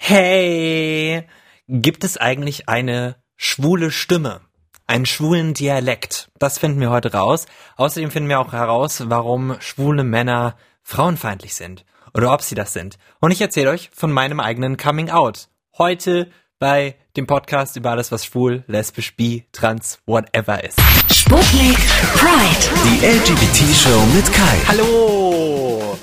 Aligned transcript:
Hey, 0.00 1.24
gibt 1.68 2.02
es 2.02 2.16
eigentlich 2.16 2.68
eine 2.68 3.16
schwule 3.36 3.90
Stimme? 3.90 4.40
Einen 4.86 5.04
schwulen 5.04 5.52
Dialekt? 5.52 6.30
Das 6.38 6.56
finden 6.58 6.80
wir 6.80 6.88
heute 6.88 7.12
raus. 7.12 7.44
Außerdem 7.76 8.10
finden 8.10 8.30
wir 8.30 8.40
auch 8.40 8.52
heraus, 8.52 9.02
warum 9.06 9.56
schwule 9.60 10.04
Männer 10.04 10.56
frauenfeindlich 10.82 11.54
sind. 11.54 11.84
Oder 12.14 12.32
ob 12.32 12.40
sie 12.40 12.54
das 12.54 12.72
sind. 12.72 12.96
Und 13.20 13.32
ich 13.32 13.42
erzähle 13.42 13.68
euch 13.68 13.90
von 13.92 14.10
meinem 14.10 14.40
eigenen 14.40 14.78
Coming 14.78 15.10
Out. 15.10 15.48
Heute 15.76 16.30
bei 16.58 16.96
dem 17.16 17.26
Podcast 17.26 17.76
über 17.76 17.90
alles, 17.90 18.10
was 18.10 18.24
schwul, 18.24 18.64
lesbisch, 18.66 19.14
bi, 19.14 19.46
trans, 19.52 19.98
whatever 20.06 20.64
ist. 20.64 20.80
Sputnik 21.12 21.76
Pride. 22.14 22.70
Die 22.84 23.04
LGBT-Show 23.04 24.06
mit 24.14 24.32
Kai. 24.32 24.58
Hallo! 24.68 25.98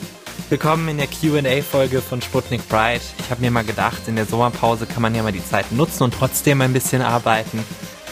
Willkommen 0.55 0.87
in 0.87 0.97
der 0.97 1.07
Q&A-Folge 1.07 2.01
von 2.01 2.21
Sputnik 2.21 2.65
Pride. 2.69 3.01
Ich 3.19 3.29
habe 3.29 3.41
mir 3.41 3.51
mal 3.51 3.65
gedacht, 3.65 4.07
in 4.07 4.15
der 4.15 4.23
Sommerpause 4.23 4.85
kann 4.85 5.01
man 5.01 5.13
ja 5.13 5.21
mal 5.21 5.33
die 5.33 5.43
Zeit 5.43 5.69
nutzen 5.73 6.03
und 6.03 6.13
trotzdem 6.13 6.61
ein 6.61 6.71
bisschen 6.71 7.01
arbeiten, 7.01 7.61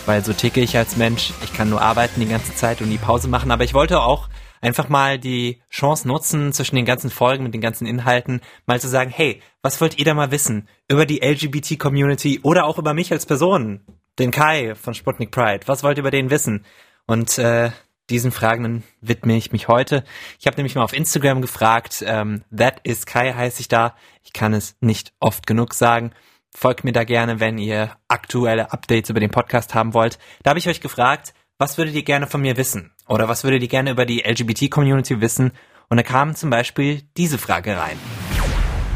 weil 0.06 0.26
so 0.26 0.34
ticke 0.34 0.60
ich 0.60 0.76
als 0.76 0.98
Mensch. 0.98 1.32
Ich 1.46 1.54
kann 1.54 1.70
nur 1.70 1.82
arbeiten 1.82 2.20
die 2.20 2.28
ganze 2.28 2.54
Zeit 2.54 2.82
und 2.82 2.90
die 2.90 2.98
Pause 2.98 3.30
machen, 3.30 3.50
aber 3.50 3.64
ich 3.64 3.74
wollte 3.74 4.02
auch 4.02 4.28
einfach 4.60 4.90
mal 4.90 5.18
die 5.20 5.62
Chance 5.70 6.06
nutzen, 6.06 6.52
zwischen 6.52 6.76
den 6.76 6.84
ganzen 6.84 7.10
Folgen 7.10 7.46
mit 7.46 7.54
den 7.54 7.62
ganzen 7.62 7.88
Inhalten 7.88 8.42
mal 8.66 8.82
zu 8.82 8.90
sagen, 8.90 9.10
hey, 9.10 9.42
was 9.62 9.80
wollt 9.80 9.98
ihr 9.98 10.04
da 10.04 10.14
mal 10.14 10.32
wissen 10.32 10.68
über 10.90 11.06
die 11.06 11.22
LGBT-Community 11.22 12.42
oder 12.44 12.66
auch 12.66 12.78
über 12.78 12.94
mich 12.94 13.10
als 13.14 13.26
Person, 13.26 13.86
den 14.20 14.32
Kai 14.32 14.76
von 14.76 14.94
Sputnik 14.94 15.32
Pride? 15.32 15.62
Was 15.68 15.82
wollt 15.82 15.98
ihr 15.98 16.02
über 16.02 16.12
den 16.12 16.30
wissen? 16.30 16.66
Und 17.06 17.38
äh, 17.38 17.72
diesen 18.10 18.32
Fragen 18.32 18.84
widme 19.02 19.36
ich 19.36 19.52
mich 19.52 19.68
heute. 19.68 20.04
Ich 20.40 20.48
habe 20.48 20.58
nämlich 20.58 20.76
mal 20.76 20.84
auf 20.84 20.94
Instagram 20.94 21.42
gefragt, 21.42 22.04
ähm, 22.06 22.44
that 22.56 22.82
is 22.84 23.06
Kai 23.06 23.34
heiße 23.34 23.62
ich 23.62 23.68
da. 23.68 23.96
Ich 24.24 24.34
kann 24.34 24.54
es 24.54 24.76
nicht 24.82 25.14
oft 25.20 25.48
genug 25.48 25.74
sagen. 25.74 26.12
Folgt 26.56 26.84
mir 26.84 26.92
da 26.92 27.04
gerne, 27.04 27.40
wenn 27.40 27.58
ihr 27.58 27.96
aktuelle 28.08 28.72
Updates 28.72 29.10
über 29.10 29.20
den 29.20 29.32
Podcast 29.32 29.74
haben 29.74 29.94
wollt. 29.94 30.20
Da 30.44 30.50
habe 30.50 30.60
ich 30.60 30.70
euch 30.70 30.82
gefragt, 30.82 31.34
was 31.58 31.78
würdet 31.78 31.96
ihr 31.96 32.04
gerne 32.04 32.28
von 32.28 32.42
mir 32.42 32.58
wissen? 32.58 32.92
Oder 33.08 33.28
was 33.28 33.44
würdet 33.44 33.62
ihr 33.62 33.70
gerne 33.70 33.92
über 33.92 34.06
die 34.06 34.22
LGBT-Community 34.22 35.22
wissen? 35.22 35.52
Und 35.90 35.98
da 35.98 36.04
kam 36.04 36.36
zum 36.36 36.50
Beispiel 36.50 37.02
diese 37.18 37.38
Frage 37.38 37.78
rein. 37.78 37.98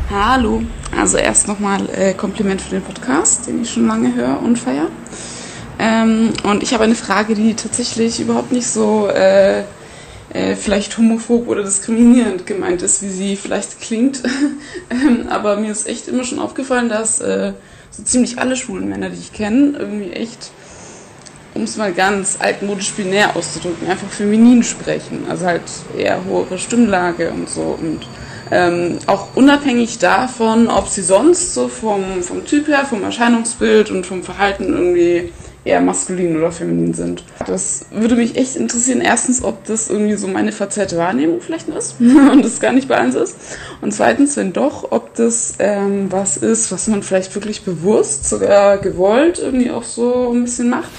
Hallo, 0.10 0.64
also 0.96 1.18
erst 1.18 1.48
nochmal 1.48 1.90
äh, 1.90 2.14
Kompliment 2.14 2.62
für 2.62 2.76
den 2.76 2.84
Podcast, 2.84 3.48
den 3.48 3.62
ich 3.62 3.70
schon 3.70 3.88
lange 3.88 4.16
höre 4.16 4.42
und 4.42 4.58
feiere. 4.58 4.90
Ähm, 5.80 6.34
und 6.44 6.64
ich 6.64 6.74
habe 6.74 6.84
eine 6.84 6.96
Frage, 6.96 7.36
die 7.36 7.54
tatsächlich 7.54 8.20
überhaupt 8.20 8.52
nicht 8.52 8.68
so 8.68 9.08
äh, 9.08 9.64
äh, 10.30 10.56
vielleicht 10.56 10.98
homophob 10.98 11.48
oder 11.48 11.64
diskriminierend 11.64 12.46
gemeint 12.46 12.82
ist, 12.82 13.02
wie 13.02 13.10
sie 13.10 13.36
vielleicht 13.36 13.80
klingt. 13.82 14.24
ähm, 14.90 15.28
aber 15.30 15.58
mir 15.58 15.72
ist 15.72 15.88
echt 15.88 16.08
immer 16.08 16.24
schon 16.24 16.40
aufgefallen, 16.40 16.90
dass 16.90 17.20
äh, 17.20 17.54
so 17.92 18.04
ziemlich 18.04 18.40
alle 18.40 18.56
schwulen 18.56 18.90
Männer, 18.90 19.10
die 19.10 19.20
ich 19.20 19.34
kenne, 19.34 19.78
irgendwie 19.78 20.12
echt, 20.12 20.52
um 21.54 21.64
es 21.64 21.78
mal 21.78 21.94
ganz 21.94 22.38
altmodisch 22.40 22.92
binär 22.92 23.36
auszudrücken, 23.36 23.90
einfach 23.90 24.10
feminin 24.10 24.64
sprechen. 24.64 25.26
Also 25.30 25.46
halt 25.46 25.64
eher 25.98 26.24
hohe 26.26 26.58
Stimmlage 26.58 27.32
und 27.32 27.50
so. 27.50 27.78
Und 27.80 28.08
ähm, 28.52 29.00
auch 29.08 29.36
unabhängig 29.36 29.98
davon, 30.00 30.68
ob 30.68 30.88
sie 30.88 31.02
sonst 31.02 31.54
so 31.54 31.68
vom, 31.68 32.22
vom 32.22 32.46
Typ 32.46 32.68
her, 32.68 32.86
vom 32.86 33.04
Erscheinungsbild 33.04 33.92
und 33.92 34.06
vom 34.06 34.24
Verhalten 34.24 34.74
irgendwie 34.74 35.32
eher 35.68 35.82
maskulin 35.82 36.38
oder 36.38 36.52
feminin 36.52 36.94
sind. 36.94 37.24
Das 37.46 37.86
würde 37.92 38.16
mich 38.16 38.38
echt 38.38 38.56
interessieren. 38.56 39.02
Erstens, 39.02 39.44
ob 39.44 39.66
das 39.66 39.90
irgendwie 39.90 40.16
so 40.16 40.28
meine 40.28 40.52
verzerrte 40.52 40.98
Wahrnehmung 40.98 41.42
vielleicht 41.42 41.68
ist 41.68 41.96
und 42.00 42.44
das 42.44 42.60
gar 42.60 42.74
nicht 42.74 42.88
bei 42.88 42.98
eins 42.98 43.16
ist. 43.16 43.38
Und 43.82 43.94
zweitens, 43.94 44.38
wenn 44.38 44.54
doch, 44.54 44.92
ob 44.92 45.14
das 45.16 45.56
ähm, 45.60 46.12
was 46.12 46.38
ist, 46.38 46.72
was 46.72 46.88
man 46.88 47.04
vielleicht 47.04 47.36
wirklich 47.36 47.64
bewusst, 47.64 48.28
sogar 48.28 48.78
gewollt 48.78 49.40
irgendwie 49.40 49.72
auch 49.72 49.84
so 49.84 50.32
ein 50.32 50.44
bisschen 50.44 50.70
macht. 50.70 50.90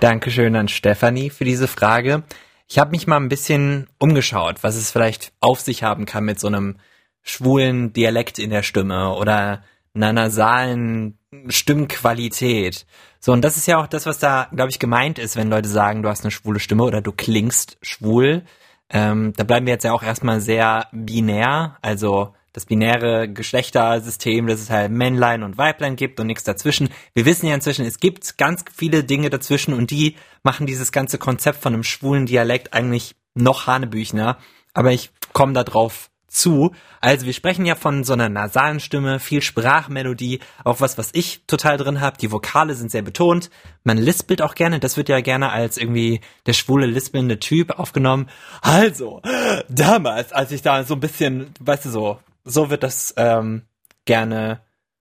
Dankeschön 0.00 0.56
an 0.56 0.68
Stefanie 0.68 1.30
für 1.30 1.44
diese 1.44 1.68
Frage. 1.68 2.22
Ich 2.66 2.78
habe 2.78 2.92
mich 2.92 3.06
mal 3.06 3.18
ein 3.18 3.28
bisschen 3.28 3.88
umgeschaut, 3.98 4.62
was 4.62 4.76
es 4.76 4.90
vielleicht 4.90 5.32
auf 5.40 5.60
sich 5.60 5.82
haben 5.82 6.06
kann 6.06 6.24
mit 6.24 6.40
so 6.40 6.46
einem 6.46 6.76
schwulen 7.22 7.92
Dialekt 7.92 8.38
in 8.38 8.50
der 8.50 8.62
Stimme 8.62 9.14
oder 9.14 9.62
einer 9.94 10.12
nasalen 10.12 11.18
Stimmqualität. 11.48 12.86
So, 13.20 13.32
und 13.32 13.42
das 13.42 13.56
ist 13.56 13.66
ja 13.66 13.78
auch 13.78 13.86
das, 13.86 14.06
was 14.06 14.18
da, 14.18 14.48
glaube 14.52 14.70
ich, 14.70 14.78
gemeint 14.78 15.18
ist, 15.18 15.36
wenn 15.36 15.50
Leute 15.50 15.68
sagen, 15.68 16.02
du 16.02 16.08
hast 16.08 16.24
eine 16.24 16.30
schwule 16.30 16.58
Stimme 16.60 16.82
oder 16.82 17.00
du 17.00 17.12
klingst 17.12 17.78
schwul. 17.82 18.42
Ähm, 18.88 19.32
da 19.36 19.44
bleiben 19.44 19.66
wir 19.66 19.74
jetzt 19.74 19.84
ja 19.84 19.92
auch 19.92 20.02
erstmal 20.02 20.40
sehr 20.40 20.88
binär, 20.92 21.76
also 21.82 22.34
das 22.52 22.66
binäre 22.66 23.28
Geschlechtersystem, 23.32 24.48
dass 24.48 24.60
es 24.60 24.70
halt 24.70 24.90
Männlein 24.90 25.44
und 25.44 25.56
Weiblein 25.56 25.94
gibt 25.94 26.18
und 26.18 26.26
nichts 26.26 26.42
dazwischen. 26.42 26.88
Wir 27.14 27.24
wissen 27.24 27.46
ja 27.46 27.54
inzwischen, 27.54 27.84
es 27.84 28.00
gibt 28.00 28.36
ganz 28.36 28.64
viele 28.74 29.04
Dinge 29.04 29.30
dazwischen 29.30 29.72
und 29.72 29.92
die 29.92 30.16
machen 30.42 30.66
dieses 30.66 30.90
ganze 30.90 31.18
Konzept 31.18 31.62
von 31.62 31.74
einem 31.74 31.84
schwulen 31.84 32.26
Dialekt 32.26 32.74
eigentlich 32.74 33.14
noch 33.34 33.68
hanebüchner. 33.68 34.38
Aber 34.74 34.90
ich 34.90 35.10
komme 35.32 35.52
da 35.52 35.62
drauf 35.62 36.09
zu. 36.30 36.72
Also 37.00 37.26
wir 37.26 37.32
sprechen 37.32 37.66
ja 37.66 37.74
von 37.74 38.04
so 38.04 38.12
einer 38.12 38.28
nasalen 38.28 38.80
Stimme, 38.80 39.18
viel 39.18 39.42
Sprachmelodie, 39.42 40.40
auch 40.64 40.80
was, 40.80 40.96
was 40.96 41.10
ich 41.12 41.42
total 41.46 41.76
drin 41.76 42.00
habe. 42.00 42.16
Die 42.18 42.32
Vokale 42.32 42.74
sind 42.74 42.90
sehr 42.90 43.02
betont. 43.02 43.50
Man 43.84 43.98
lispelt 43.98 44.40
auch 44.40 44.54
gerne. 44.54 44.80
Das 44.80 44.96
wird 44.96 45.08
ja 45.08 45.20
gerne 45.20 45.50
als 45.50 45.76
irgendwie 45.76 46.20
der 46.46 46.52
schwule 46.52 46.86
lispelnde 46.86 47.40
Typ 47.40 47.78
aufgenommen. 47.78 48.30
Also 48.62 49.20
damals, 49.68 50.32
als 50.32 50.52
ich 50.52 50.62
da 50.62 50.84
so 50.84 50.94
ein 50.94 51.00
bisschen, 51.00 51.52
weißt 51.60 51.86
du 51.86 51.90
so, 51.90 52.20
so 52.44 52.70
wird 52.70 52.82
das 52.82 53.12
ähm, 53.16 53.62
gerne 54.04 54.60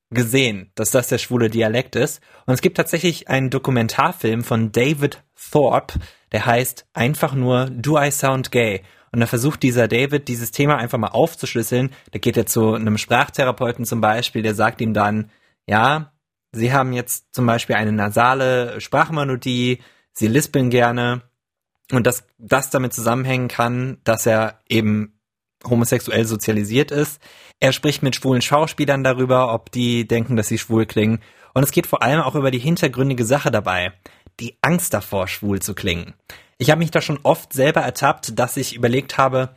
gesehen, 0.09 0.71
dass 0.75 0.91
das 0.91 1.07
der 1.07 1.19
schwule 1.19 1.49
Dialekt 1.49 1.95
ist. 1.95 2.21
Und 2.45 2.55
es 2.55 2.61
gibt 2.61 2.77
tatsächlich 2.77 3.27
einen 3.27 3.51
Dokumentarfilm 3.51 4.43
von 4.43 4.71
David 4.71 5.23
Thorpe, 5.51 5.99
der 6.31 6.45
heißt 6.45 6.87
einfach 6.93 7.33
nur 7.33 7.69
Do 7.69 7.99
I 7.99 8.11
Sound 8.11 8.51
Gay? 8.51 8.81
Und 9.11 9.19
da 9.19 9.25
versucht 9.25 9.63
dieser 9.63 9.87
David, 9.87 10.27
dieses 10.27 10.51
Thema 10.51 10.77
einfach 10.77 10.97
mal 10.97 11.07
aufzuschlüsseln. 11.07 11.91
Da 12.11 12.19
geht 12.19 12.37
er 12.37 12.45
zu 12.45 12.73
einem 12.73 12.97
Sprachtherapeuten 12.97 13.85
zum 13.85 14.01
Beispiel, 14.01 14.41
der 14.41 14.55
sagt 14.55 14.81
ihm 14.81 14.93
dann, 14.93 15.31
ja, 15.67 16.11
Sie 16.51 16.73
haben 16.73 16.93
jetzt 16.93 17.33
zum 17.33 17.45
Beispiel 17.45 17.75
eine 17.75 17.91
nasale 17.91 18.81
Sprachmelodie, 18.81 19.79
Sie 20.13 20.27
lispeln 20.27 20.69
gerne 20.69 21.21
und 21.91 22.07
dass 22.07 22.25
das 22.37 22.69
damit 22.69 22.93
zusammenhängen 22.93 23.47
kann, 23.47 23.97
dass 24.03 24.25
er 24.25 24.59
eben 24.67 25.19
homosexuell 25.67 26.25
sozialisiert 26.25 26.91
ist. 26.91 27.21
Er 27.59 27.73
spricht 27.73 28.03
mit 28.03 28.15
schwulen 28.15 28.41
Schauspielern 28.41 29.03
darüber, 29.03 29.53
ob 29.53 29.71
die 29.71 30.07
denken, 30.07 30.35
dass 30.35 30.47
sie 30.47 30.57
schwul 30.57 30.85
klingen. 30.85 31.19
Und 31.53 31.63
es 31.63 31.71
geht 31.71 31.87
vor 31.87 32.03
allem 32.03 32.21
auch 32.21 32.35
über 32.35 32.51
die 32.51 32.59
hintergründige 32.59 33.25
Sache 33.25 33.51
dabei. 33.51 33.93
Die 34.39 34.57
Angst 34.61 34.93
davor, 34.93 35.27
schwul 35.27 35.61
zu 35.61 35.73
klingen. 35.73 36.13
Ich 36.59 36.69
habe 36.69 36.79
mich 36.79 36.91
da 36.91 37.01
schon 37.01 37.19
oft 37.23 37.53
selber 37.53 37.81
ertappt, 37.81 38.37
dass 38.37 38.57
ich 38.57 38.75
überlegt 38.75 39.17
habe, 39.17 39.55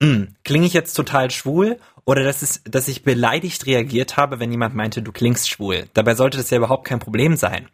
hm, 0.00 0.36
klinge 0.44 0.66
ich 0.66 0.72
jetzt 0.72 0.94
total 0.94 1.30
schwul 1.30 1.78
oder 2.04 2.22
dass, 2.22 2.40
es, 2.42 2.62
dass 2.64 2.86
ich 2.86 3.02
beleidigt 3.02 3.66
reagiert 3.66 4.16
habe, 4.16 4.38
wenn 4.38 4.52
jemand 4.52 4.74
meinte, 4.74 5.02
du 5.02 5.10
klingst 5.10 5.50
schwul. 5.50 5.88
Dabei 5.92 6.14
sollte 6.14 6.38
das 6.38 6.50
ja 6.50 6.58
überhaupt 6.58 6.86
kein 6.86 7.00
Problem 7.00 7.36
sein. 7.36 7.68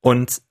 Und 0.00 0.42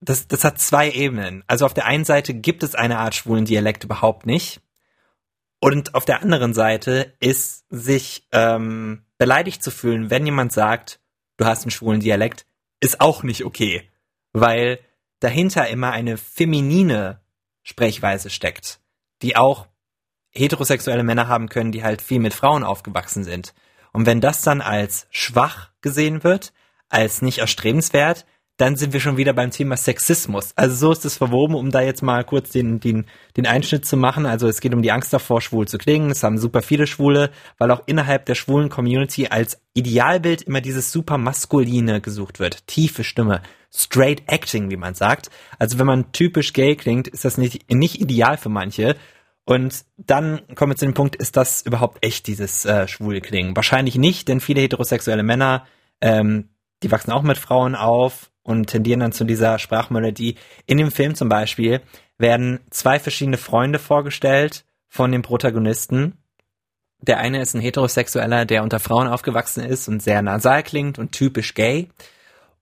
das, 0.00 0.28
das 0.28 0.44
hat 0.44 0.60
zwei 0.60 0.90
Ebenen. 0.90 1.42
Also 1.46 1.64
auf 1.64 1.72
der 1.72 1.86
einen 1.86 2.04
Seite 2.04 2.34
gibt 2.34 2.62
es 2.62 2.74
eine 2.74 2.98
Art 2.98 3.14
schwulen 3.14 3.46
Dialekt 3.46 3.84
überhaupt 3.84 4.26
nicht. 4.26 4.60
Und 5.58 5.94
auf 5.94 6.04
der 6.04 6.20
anderen 6.20 6.52
Seite 6.52 7.14
ist 7.18 7.64
sich 7.70 8.26
ähm, 8.32 9.06
beleidigt 9.16 9.62
zu 9.62 9.70
fühlen, 9.70 10.10
wenn 10.10 10.26
jemand 10.26 10.52
sagt, 10.52 11.00
du 11.38 11.46
hast 11.46 11.62
einen 11.62 11.70
schwulen 11.70 12.00
Dialekt, 12.00 12.46
ist 12.80 13.00
auch 13.00 13.22
nicht 13.22 13.44
okay. 13.44 13.88
Weil 14.32 14.80
dahinter 15.20 15.68
immer 15.68 15.92
eine 15.92 16.18
feminine 16.18 17.21
Sprechweise 17.62 18.30
steckt, 18.30 18.80
die 19.22 19.36
auch 19.36 19.68
heterosexuelle 20.30 21.02
Männer 21.02 21.28
haben 21.28 21.48
können, 21.48 21.72
die 21.72 21.84
halt 21.84 22.02
viel 22.02 22.18
mit 22.18 22.34
Frauen 22.34 22.64
aufgewachsen 22.64 23.24
sind. 23.24 23.54
Und 23.92 24.06
wenn 24.06 24.20
das 24.20 24.42
dann 24.42 24.60
als 24.60 25.06
schwach 25.10 25.70
gesehen 25.82 26.24
wird, 26.24 26.52
als 26.88 27.22
nicht 27.22 27.38
erstrebenswert, 27.38 28.26
dann 28.58 28.76
sind 28.76 28.92
wir 28.92 29.00
schon 29.00 29.16
wieder 29.16 29.32
beim 29.32 29.50
Thema 29.50 29.76
Sexismus. 29.76 30.52
Also 30.56 30.76
so 30.76 30.92
ist 30.92 31.04
es 31.04 31.16
verwoben, 31.16 31.54
um 31.54 31.70
da 31.70 31.80
jetzt 31.80 32.02
mal 32.02 32.22
kurz 32.22 32.50
den, 32.50 32.80
den, 32.80 33.06
den 33.36 33.46
Einschnitt 33.46 33.86
zu 33.86 33.96
machen. 33.96 34.26
Also 34.26 34.46
es 34.46 34.60
geht 34.60 34.74
um 34.74 34.82
die 34.82 34.92
Angst 34.92 35.12
davor, 35.12 35.40
schwul 35.40 35.66
zu 35.66 35.78
klingen. 35.78 36.10
Es 36.10 36.22
haben 36.22 36.38
super 36.38 36.62
viele 36.62 36.86
Schwule, 36.86 37.30
weil 37.58 37.70
auch 37.70 37.82
innerhalb 37.86 38.26
der 38.26 38.34
schwulen 38.34 38.68
Community 38.68 39.26
als 39.28 39.60
Idealbild 39.74 40.42
immer 40.42 40.60
dieses 40.60 40.92
super 40.92 41.18
maskuline 41.18 42.00
gesucht 42.00 42.40
wird. 42.40 42.66
Tiefe 42.66 43.04
Stimme, 43.04 43.42
straight 43.74 44.22
acting, 44.26 44.70
wie 44.70 44.76
man 44.76 44.94
sagt. 44.94 45.30
Also 45.58 45.78
wenn 45.78 45.86
man 45.86 46.12
typisch 46.12 46.52
gay 46.52 46.76
klingt, 46.76 47.08
ist 47.08 47.24
das 47.24 47.38
nicht, 47.38 47.72
nicht 47.72 48.00
ideal 48.00 48.36
für 48.36 48.50
manche. 48.50 48.96
Und 49.44 49.84
dann 49.96 50.42
kommen 50.54 50.72
wir 50.72 50.76
zu 50.76 50.84
dem 50.84 50.94
Punkt, 50.94 51.16
ist 51.16 51.36
das 51.36 51.62
überhaupt 51.62 52.04
echt 52.04 52.26
dieses 52.26 52.64
äh, 52.64 52.86
schwule 52.86 53.20
Klingen? 53.20 53.56
Wahrscheinlich 53.56 53.96
nicht, 53.96 54.28
denn 54.28 54.40
viele 54.40 54.60
heterosexuelle 54.60 55.22
Männer, 55.24 55.66
ähm, 56.00 56.50
die 56.82 56.90
wachsen 56.92 57.12
auch 57.12 57.22
mit 57.22 57.38
Frauen 57.38 57.74
auf 57.74 58.30
und 58.42 58.66
tendieren 58.66 59.00
dann 59.00 59.12
zu 59.12 59.24
dieser 59.24 59.58
Sprachmelodie. 59.58 60.36
In 60.66 60.78
dem 60.78 60.92
Film 60.92 61.14
zum 61.14 61.28
Beispiel 61.28 61.80
werden 62.18 62.60
zwei 62.70 62.98
verschiedene 63.00 63.38
Freunde 63.38 63.78
vorgestellt 63.78 64.64
von 64.88 65.10
dem 65.10 65.22
Protagonisten. 65.22 66.18
Der 67.00 67.18
eine 67.18 67.40
ist 67.40 67.54
ein 67.54 67.60
Heterosexueller, 67.60 68.44
der 68.44 68.62
unter 68.62 68.78
Frauen 68.78 69.08
aufgewachsen 69.08 69.64
ist 69.64 69.88
und 69.88 70.02
sehr 70.02 70.22
nasal 70.22 70.62
klingt 70.62 70.98
und 71.00 71.10
typisch 71.10 71.54
gay. 71.54 71.88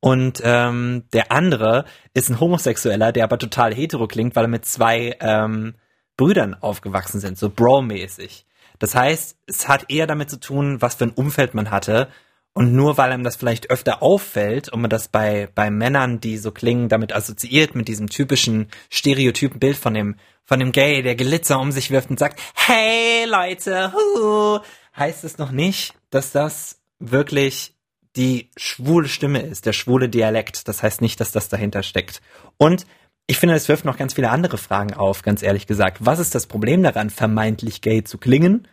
Und 0.00 0.41
ähm, 0.43 1.05
der 1.12 1.31
andere 1.31 1.85
ist 2.14 2.31
ein 2.31 2.41
Homosexueller, 2.41 3.12
der 3.12 3.25
aber 3.25 3.38
total 3.38 3.75
hetero 3.75 4.06
klingt, 4.06 4.35
weil 4.35 4.47
er 4.47 4.49
mit 4.49 4.64
zwei 4.64 5.17
ähm, 5.20 5.75
Brüdern 6.17 6.55
aufgewachsen 6.55 7.20
sind, 7.20 7.38
so 7.38 7.50
Bro-mäßig. 7.50 8.47
Das 8.79 8.94
heißt, 8.94 9.37
es 9.47 9.69
hat 9.69 9.91
eher 9.91 10.06
damit 10.06 10.31
zu 10.31 10.41
tun, 10.41 10.81
was 10.81 10.94
für 10.94 11.05
ein 11.05 11.12
Umfeld 11.12 11.55
man 11.55 11.70
hatte. 11.70 12.08
Und 12.52 12.75
nur 12.75 12.99
weil 12.99 13.12
einem 13.12 13.23
das 13.23 13.37
vielleicht 13.37 13.70
öfter 13.70 14.02
auffällt 14.02 14.70
und 14.70 14.81
man 14.81 14.91
das 14.91 15.06
bei, 15.06 15.49
bei 15.55 15.70
Männern, 15.70 16.19
die 16.19 16.37
so 16.37 16.50
klingen, 16.50 16.88
damit 16.88 17.14
assoziiert 17.14 17.76
mit 17.76 17.87
diesem 17.87 18.08
typischen 18.08 18.69
stereotypen 18.88 19.61
Bild 19.61 19.76
von 19.76 19.94
dem, 19.94 20.17
von 20.44 20.58
dem 20.58 20.73
Gay, 20.73 21.02
der 21.02 21.14
Glitzer 21.14 21.61
um 21.61 21.70
sich 21.70 21.93
wirft 21.93 22.11
und 22.11 22.19
sagt, 22.19 22.41
hey 22.55 23.25
Leute, 23.26 23.93
hu, 23.93 24.58
heißt 24.97 25.23
es 25.23 25.38
noch 25.38 25.52
nicht, 25.52 25.94
dass 26.11 26.32
das 26.32 26.81
wirklich 26.99 27.76
die 28.17 28.51
schwule 28.57 29.09
Stimme 29.09 29.41
ist, 29.41 29.67
der 29.67 29.73
schwule 29.73 30.09
Dialekt. 30.09 30.69
Das 30.69 30.83
heißt 30.83 31.01
nicht, 31.01 31.21
dass 31.21 31.33
das 31.33 31.49
dahinter 31.49 31.83
steckt. 31.83 32.21
Und 32.57 32.87
ich 33.27 33.39
finde, 33.39 33.55
es 33.55 33.69
wirft 33.69 33.85
noch 33.85 33.97
ganz 33.97 34.15
viele 34.15 34.31
andere 34.31 34.59
Fragen 34.59 34.95
auf, 34.95 35.23
ganz 35.23 35.43
ehrlich 35.43 35.67
gesagt. 35.67 35.99
Was 36.01 36.19
ist 36.19 36.35
das 36.35 36.47
Problem 36.47 36.83
daran, 36.83 37.11
vermeintlich 37.11 37.81
gay 37.81 38.03
zu 38.03 38.19
klingen? 38.19 38.67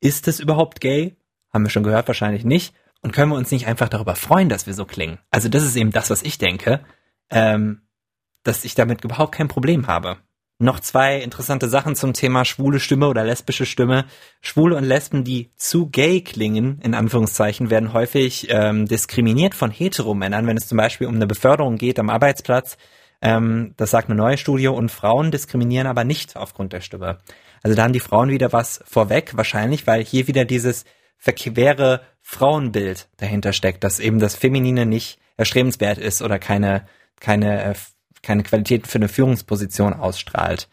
Ist 0.00 0.26
es 0.26 0.40
überhaupt 0.40 0.80
gay? 0.80 1.16
Haben 1.52 1.64
wir 1.64 1.70
schon 1.70 1.84
gehört, 1.84 2.08
wahrscheinlich 2.08 2.44
nicht. 2.44 2.74
Und 3.00 3.12
können 3.12 3.30
wir 3.30 3.36
uns 3.36 3.52
nicht 3.52 3.68
einfach 3.68 3.88
darüber 3.88 4.16
freuen, 4.16 4.48
dass 4.48 4.66
wir 4.66 4.74
so 4.74 4.84
klingen? 4.84 5.18
Also 5.30 5.48
das 5.48 5.62
ist 5.62 5.76
eben 5.76 5.92
das, 5.92 6.10
was 6.10 6.22
ich 6.22 6.38
denke, 6.38 6.84
ähm, 7.30 7.82
dass 8.42 8.64
ich 8.64 8.74
damit 8.74 9.04
überhaupt 9.04 9.32
kein 9.32 9.48
Problem 9.48 9.86
habe. 9.86 10.16
Noch 10.58 10.80
zwei 10.80 11.18
interessante 11.18 11.68
Sachen 11.68 11.96
zum 11.96 12.14
Thema 12.14 12.46
schwule 12.46 12.80
Stimme 12.80 13.08
oder 13.08 13.24
lesbische 13.24 13.66
Stimme. 13.66 14.06
Schwule 14.40 14.76
und 14.76 14.84
Lesben, 14.84 15.22
die 15.22 15.50
zu 15.56 15.90
gay 15.90 16.22
klingen, 16.22 16.80
in 16.82 16.94
Anführungszeichen, 16.94 17.68
werden 17.68 17.92
häufig 17.92 18.46
ähm, 18.48 18.86
diskriminiert 18.86 19.54
von 19.54 19.70
Heteromännern, 19.70 20.46
wenn 20.46 20.56
es 20.56 20.66
zum 20.66 20.78
Beispiel 20.78 21.08
um 21.08 21.16
eine 21.16 21.26
Beförderung 21.26 21.76
geht 21.76 21.98
am 21.98 22.08
Arbeitsplatz. 22.08 22.78
Ähm, 23.20 23.74
das 23.76 23.90
sagt 23.90 24.08
eine 24.08 24.16
neue 24.16 24.38
Studie 24.38 24.68
und 24.68 24.90
Frauen 24.90 25.30
diskriminieren 25.30 25.86
aber 25.86 26.04
nicht 26.04 26.36
aufgrund 26.36 26.72
der 26.72 26.80
Stimme. 26.80 27.18
Also 27.62 27.76
da 27.76 27.82
haben 27.82 27.92
die 27.92 28.00
Frauen 28.00 28.30
wieder 28.30 28.52
was 28.54 28.82
vorweg, 28.86 29.36
wahrscheinlich, 29.36 29.86
weil 29.86 30.04
hier 30.04 30.26
wieder 30.26 30.46
dieses 30.46 30.86
verquere 31.18 32.00
Frauenbild 32.22 33.08
dahinter 33.18 33.52
steckt, 33.52 33.84
dass 33.84 34.00
eben 34.00 34.20
das 34.20 34.34
Feminine 34.34 34.86
nicht 34.86 35.18
erstrebenswert 35.36 35.98
ist 35.98 36.22
oder 36.22 36.38
keine, 36.38 36.86
keine 37.20 37.62
äh, 37.62 37.74
keine 38.22 38.42
Qualität 38.42 38.86
für 38.86 38.98
eine 38.98 39.08
Führungsposition 39.08 39.92
ausstrahlt. 39.92 40.68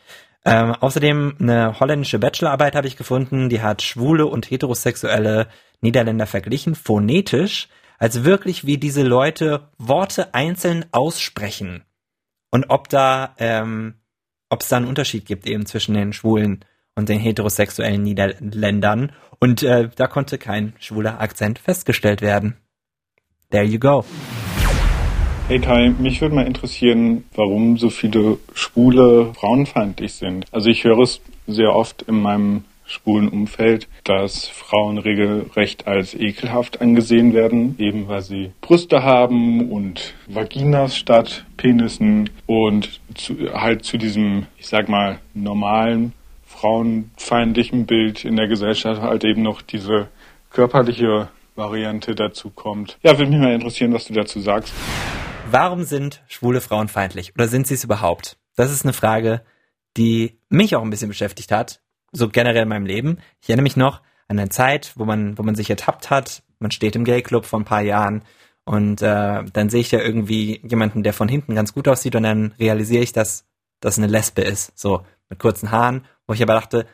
Ähm, 0.45 0.72
außerdem 0.72 1.38
eine 1.40 1.80
holländische 1.80 2.19
Bachelorarbeit 2.19 2.75
habe 2.75 2.88
ich 2.88 2.98
gefunden, 2.98 3.50
die 3.50 3.62
hat 3.62 3.81
schwule 3.81 4.25
und 4.25 4.50
heterosexuelle 4.50 5.48
Niederländer 5.81 6.28
verglichen, 6.28 6.75
phonetisch, 6.75 7.69
als 7.98 8.25
wirklich 8.25 8.66
wie 8.66 8.78
diese 8.78 9.04
Leute 9.04 9.69
Worte 9.78 10.34
einzeln 10.34 10.86
aussprechen. 10.92 11.84
Und 12.51 12.66
ob 12.69 12.90
da, 12.90 13.36
ähm, 13.38 13.95
ob 14.50 14.62
es 14.62 14.68
da 14.68 14.78
einen 14.78 14.88
Unterschied 14.88 15.25
gibt 15.25 15.48
eben 15.48 15.66
zwischen 15.66 15.94
den 15.94 16.13
schwulen 16.13 16.66
und 16.95 17.10
den 17.10 17.19
heterosexuellen 17.19 18.04
Niederländern. 18.04 19.12
Und 19.40 19.63
äh, 19.63 19.90
da 19.95 20.07
konnte 20.07 20.38
kein 20.38 20.74
schwuler 20.80 21.19
Akzent 21.19 21.60
festgestellt 21.60 22.22
werden. 22.22 22.57
There 23.50 23.63
you 23.63 23.80
go. 23.80 24.06
Hey 25.50 25.60
Kai, 25.60 25.90
mich 26.00 26.22
würde 26.22 26.36
mal 26.36 26.48
interessieren, 26.48 27.25
warum 27.36 27.78
so 27.78 27.90
viele 27.90 28.38
Schwule 28.54 29.34
frauenfeindlich 29.34 30.13
sind. 30.13 30.45
Also 30.54 30.69
ich 30.69 30.86
höre 30.86 31.00
es 31.00 31.19
sehr 31.48 31.75
oft 31.75 32.04
in 32.04 32.22
meinem 32.22 32.63
schwulen 32.86 33.28
Umfeld, 33.28 33.90
dass 34.06 34.48
Frauen 34.48 34.98
regelrecht 34.98 35.86
als 35.86 36.16
ekelhaft 36.16 36.80
angesehen 36.80 37.34
werden, 37.34 37.75
eben 37.78 38.07
weil 38.07 38.22
sie 38.22 38.51
Brüste 38.62 39.04
haben 39.04 39.69
und 39.69 40.13
Vaginas 40.28 40.95
statt 40.95 41.45
Penissen 41.57 42.30
und 42.45 43.01
zu, 43.13 43.36
halt 43.54 43.84
zu 43.84 43.98
diesem, 43.98 44.45
ich 44.57 44.68
sag 44.68 44.88
mal, 44.88 45.19
normalen 45.34 46.13
frauenfeindlichen 46.45 47.86
Bild 47.86 48.24
in 48.24 48.38
der 48.38 48.48
Gesellschaft 48.48 49.01
halt 49.01 49.25
eben 49.25 49.42
noch 49.42 49.62
diese 49.62 50.07
körperliche 50.51 51.28
Variante 51.57 52.16
dazu 52.16 52.50
kommt. 52.50 52.98
Ja, 53.04 53.18
würde 53.18 53.30
mich 53.30 53.40
mal 53.42 53.54
interessieren, 53.54 53.94
was 53.94 54.06
du 54.06 54.13
dazu 54.13 54.40
sagst. 54.40 54.74
Warum 55.53 55.83
sind 55.83 56.23
schwule 56.27 56.61
Frauen 56.61 56.88
feindlich? 56.88 57.35
Oder 57.35 57.47
sind 57.47 57.67
sie 57.67 57.75
es 57.75 57.83
überhaupt? 57.83 58.38
Das 58.55 58.71
ist 58.71 58.85
eine 58.85 58.91
Frage, 58.91 59.44
die 59.95 60.39
mich 60.50 60.75
auch 60.75 60.81
ein 60.81 60.89
bisschen 60.89 61.09
beschäftigt 61.09 61.51
hat, 61.51 61.79
so 62.11 62.27
generell 62.27 62.63
in 62.63 62.69
meinem 62.69 62.88
Leben. 62.88 63.19
Ich 63.39 63.50
erinnere 63.50 63.61
mich 63.61 63.77
noch 63.77 64.01
an 64.27 64.39
eine 64.39 64.50
Zeit, 64.50 64.94
wo 64.95 65.05
man, 65.05 65.38
wo 65.38 65.44
man 65.44 65.53
sich 65.53 65.69
ertappt 65.69 66.09
hat. 66.09 66.41
Man 66.57 66.71
steht 66.71 66.95
im 66.95 67.03
Gay-Club 67.03 67.45
vor 67.45 67.59
ein 67.59 67.65
paar 67.65 67.83
Jahren 67.83 68.23
und 68.65 69.03
äh, 69.03 69.44
dann 69.44 69.69
sehe 69.69 69.81
ich 69.81 69.91
da 69.91 70.00
irgendwie 70.00 70.59
jemanden, 70.63 71.03
der 71.03 71.13
von 71.13 71.27
hinten 71.27 71.53
ganz 71.53 71.71
gut 71.71 71.88
aussieht 71.88 72.15
und 72.15 72.23
dann 72.23 72.56
realisiere 72.57 73.03
ich, 73.03 73.13
dass 73.13 73.45
das 73.79 73.99
eine 73.99 74.07
Lesbe 74.07 74.41
ist, 74.41 74.75
so 74.75 75.06
mit 75.29 75.38
kurzen 75.38 75.69
Haaren, 75.69 76.03
wo 76.25 76.33
ich 76.33 76.41
aber 76.41 76.56
dachte, 76.56 76.88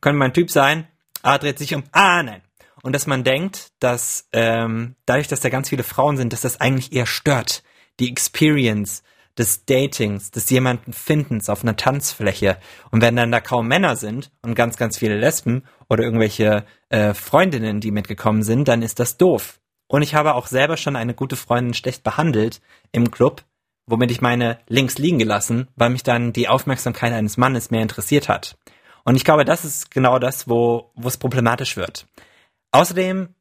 könnte 0.00 0.18
mein 0.18 0.32
Typ 0.32 0.50
sein? 0.50 0.88
Ah, 1.20 1.36
dreht 1.36 1.58
sich 1.58 1.74
um. 1.74 1.84
Ah, 1.92 2.22
nein. 2.22 2.40
Und 2.80 2.94
dass 2.94 3.06
man 3.06 3.22
denkt, 3.22 3.72
dass 3.80 4.28
ähm, 4.32 4.96
dadurch, 5.04 5.28
dass 5.28 5.40
da 5.40 5.50
ganz 5.50 5.68
viele 5.68 5.82
Frauen 5.82 6.16
sind, 6.16 6.32
dass 6.32 6.40
das 6.40 6.58
eigentlich 6.58 6.94
eher 6.94 7.04
stört 7.04 7.62
die 8.00 8.10
Experience 8.10 9.02
des 9.38 9.64
Datings, 9.64 10.30
des 10.30 10.50
jemanden 10.50 10.92
Findens 10.92 11.48
auf 11.48 11.62
einer 11.62 11.76
Tanzfläche. 11.76 12.58
Und 12.90 13.02
wenn 13.02 13.16
dann 13.16 13.30
da 13.30 13.40
kaum 13.40 13.68
Männer 13.68 13.96
sind 13.96 14.30
und 14.42 14.54
ganz, 14.54 14.76
ganz 14.76 14.98
viele 14.98 15.16
Lesben 15.16 15.62
oder 15.88 16.02
irgendwelche 16.02 16.64
äh, 16.88 17.14
Freundinnen, 17.14 17.80
die 17.80 17.92
mitgekommen 17.92 18.42
sind, 18.42 18.66
dann 18.66 18.82
ist 18.82 18.98
das 18.98 19.16
doof. 19.16 19.60
Und 19.86 20.02
ich 20.02 20.14
habe 20.14 20.34
auch 20.34 20.46
selber 20.46 20.76
schon 20.76 20.96
eine 20.96 21.14
gute 21.14 21.36
Freundin 21.36 21.72
schlecht 21.72 22.02
behandelt 22.02 22.60
im 22.92 23.10
Club, 23.10 23.44
womit 23.86 24.10
ich 24.10 24.20
meine 24.20 24.58
links 24.66 24.98
liegen 24.98 25.18
gelassen, 25.18 25.68
weil 25.76 25.90
mich 25.90 26.02
dann 26.02 26.32
die 26.32 26.48
Aufmerksamkeit 26.48 27.12
eines 27.12 27.36
Mannes 27.36 27.70
mehr 27.70 27.82
interessiert 27.82 28.28
hat. 28.28 28.58
Und 29.04 29.16
ich 29.16 29.24
glaube, 29.24 29.44
das 29.44 29.64
ist 29.64 29.90
genau 29.90 30.18
das, 30.18 30.48
wo, 30.48 30.90
wo 30.94 31.08
es 31.08 31.16
problematisch 31.16 31.76
wird. 31.76 32.06
Außerdem 32.72 33.34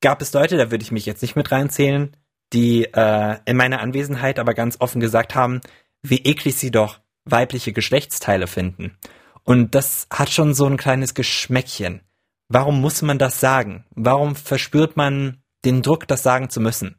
gab 0.00 0.22
es 0.22 0.32
Leute, 0.32 0.56
da 0.56 0.70
würde 0.70 0.84
ich 0.84 0.92
mich 0.92 1.06
jetzt 1.06 1.22
nicht 1.22 1.34
mit 1.34 1.50
reinzählen, 1.50 2.16
die 2.52 2.84
äh, 2.84 3.36
in 3.44 3.56
meiner 3.56 3.80
Anwesenheit 3.80 4.38
aber 4.38 4.54
ganz 4.54 4.76
offen 4.80 5.00
gesagt 5.00 5.34
haben, 5.34 5.60
wie 6.02 6.18
eklig 6.18 6.56
sie 6.56 6.70
doch 6.70 7.00
weibliche 7.24 7.72
Geschlechtsteile 7.72 8.46
finden. 8.46 8.96
Und 9.44 9.74
das 9.74 10.06
hat 10.10 10.30
schon 10.30 10.54
so 10.54 10.66
ein 10.66 10.76
kleines 10.76 11.14
Geschmäckchen. 11.14 12.02
Warum 12.48 12.80
muss 12.80 13.02
man 13.02 13.18
das 13.18 13.40
sagen? 13.40 13.84
Warum 13.94 14.36
verspürt 14.36 14.96
man 14.96 15.42
den 15.64 15.82
Druck, 15.82 16.06
das 16.08 16.22
sagen 16.22 16.48
zu 16.50 16.60
müssen? 16.60 16.96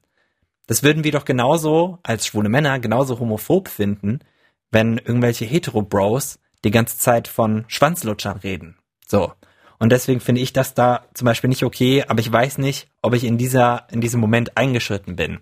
Das 0.67 0.83
würden 0.83 1.03
wir 1.03 1.11
doch 1.11 1.25
genauso 1.25 1.97
als 2.03 2.27
schwule 2.27 2.49
Männer 2.49 2.79
genauso 2.79 3.19
homophob 3.19 3.67
finden, 3.67 4.19
wenn 4.69 4.99
irgendwelche 4.99 5.45
Hetero-Bros 5.45 6.39
die 6.63 6.71
ganze 6.71 6.97
Zeit 6.97 7.27
von 7.27 7.65
Schwanzlutschern 7.67 8.37
reden. 8.37 8.77
So. 9.07 9.33
Und 9.79 9.91
deswegen 9.91 10.19
finde 10.19 10.41
ich 10.41 10.53
das 10.53 10.73
da 10.73 11.05
zum 11.13 11.25
Beispiel 11.25 11.49
nicht 11.49 11.63
okay, 11.63 12.03
aber 12.07 12.19
ich 12.19 12.31
weiß 12.31 12.57
nicht, 12.57 12.89
ob 13.01 13.13
ich 13.13 13.23
in 13.23 13.37
dieser, 13.37 13.87
in 13.91 14.01
diesem 14.01 14.19
Moment 14.19 14.57
eingeschritten 14.57 15.15
bin. 15.15 15.39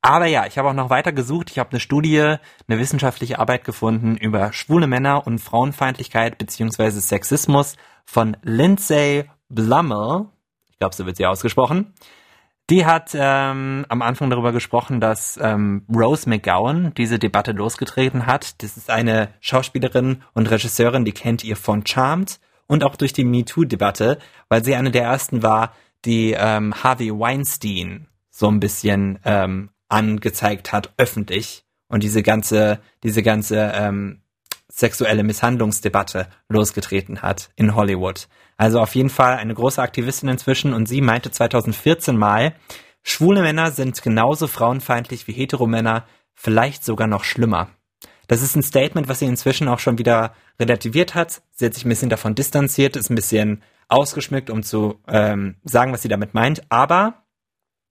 Aber 0.00 0.26
ja, 0.26 0.46
ich 0.46 0.56
habe 0.56 0.68
auch 0.68 0.74
noch 0.74 0.88
weiter 0.88 1.12
gesucht. 1.12 1.50
Ich 1.50 1.58
habe 1.58 1.70
eine 1.70 1.80
Studie, 1.80 2.20
eine 2.20 2.78
wissenschaftliche 2.78 3.38
Arbeit 3.38 3.64
gefunden 3.64 4.16
über 4.16 4.52
schwule 4.52 4.86
Männer 4.86 5.26
und 5.26 5.40
Frauenfeindlichkeit 5.40 6.38
beziehungsweise 6.38 7.00
Sexismus 7.00 7.76
von 8.04 8.36
Lindsay 8.42 9.24
Blummel. 9.48 10.26
Ich 10.70 10.78
glaube, 10.78 10.94
so 10.94 11.06
wird 11.06 11.16
sie 11.16 11.26
ausgesprochen. 11.26 11.92
Die 12.70 12.84
hat 12.84 13.10
ähm, 13.14 13.84
am 13.88 14.02
Anfang 14.02 14.30
darüber 14.30 14.52
gesprochen, 14.52 15.00
dass 15.00 15.38
ähm, 15.42 15.86
Rose 15.92 16.28
McGowan 16.28 16.94
diese 16.94 17.18
Debatte 17.18 17.52
losgetreten 17.52 18.26
hat. 18.26 18.62
Das 18.62 18.76
ist 18.76 18.90
eine 18.90 19.28
Schauspielerin 19.40 20.22
und 20.34 20.50
Regisseurin, 20.50 21.04
die 21.04 21.12
kennt 21.12 21.44
ihr 21.44 21.56
von 21.56 21.86
Charmed 21.86 22.40
und 22.66 22.84
auch 22.84 22.96
durch 22.96 23.12
die 23.12 23.24
MeToo-Debatte, 23.24 24.18
weil 24.48 24.64
sie 24.64 24.74
eine 24.74 24.90
der 24.90 25.04
ersten 25.04 25.42
war, 25.42 25.72
die 26.04 26.32
ähm, 26.32 26.74
Harvey 26.82 27.10
Weinstein 27.10 28.08
so 28.30 28.48
ein 28.48 28.60
bisschen 28.60 29.18
ähm, 29.24 29.70
angezeigt 29.88 30.72
hat, 30.72 30.92
öffentlich 30.96 31.64
und 31.88 32.02
diese 32.02 32.22
ganze, 32.22 32.80
diese 33.02 33.22
ganze 33.22 33.72
ähm, 33.74 34.20
sexuelle 34.68 35.22
Misshandlungsdebatte 35.22 36.28
losgetreten 36.48 37.22
hat 37.22 37.50
in 37.56 37.74
Hollywood. 37.74 38.28
Also 38.56 38.80
auf 38.80 38.94
jeden 38.94 39.10
Fall 39.10 39.36
eine 39.36 39.54
große 39.54 39.80
Aktivistin 39.80 40.28
inzwischen 40.28 40.72
und 40.74 40.86
sie 40.86 41.00
meinte 41.00 41.30
2014 41.30 42.16
mal, 42.16 42.54
schwule 43.02 43.42
Männer 43.42 43.70
sind 43.70 44.02
genauso 44.02 44.46
frauenfeindlich 44.46 45.26
wie 45.28 45.32
Heteromänner, 45.32 46.06
vielleicht 46.34 46.84
sogar 46.84 47.06
noch 47.06 47.24
schlimmer. 47.24 47.70
Das 48.26 48.42
ist 48.42 48.56
ein 48.56 48.62
Statement, 48.62 49.08
was 49.08 49.20
sie 49.20 49.26
inzwischen 49.26 49.68
auch 49.68 49.78
schon 49.78 49.98
wieder 49.98 50.34
relativiert 50.58 51.14
hat. 51.14 51.42
Sie 51.52 51.66
hat 51.66 51.74
sich 51.74 51.84
ein 51.84 51.88
bisschen 51.88 52.10
davon 52.10 52.34
distanziert, 52.34 52.96
ist 52.96 53.10
ein 53.10 53.14
bisschen 53.14 53.62
ausgeschmückt, 53.88 54.50
um 54.50 54.62
zu 54.62 55.00
ähm, 55.06 55.56
sagen, 55.64 55.92
was 55.92 56.02
sie 56.02 56.08
damit 56.08 56.34
meint. 56.34 56.62
Aber 56.70 57.24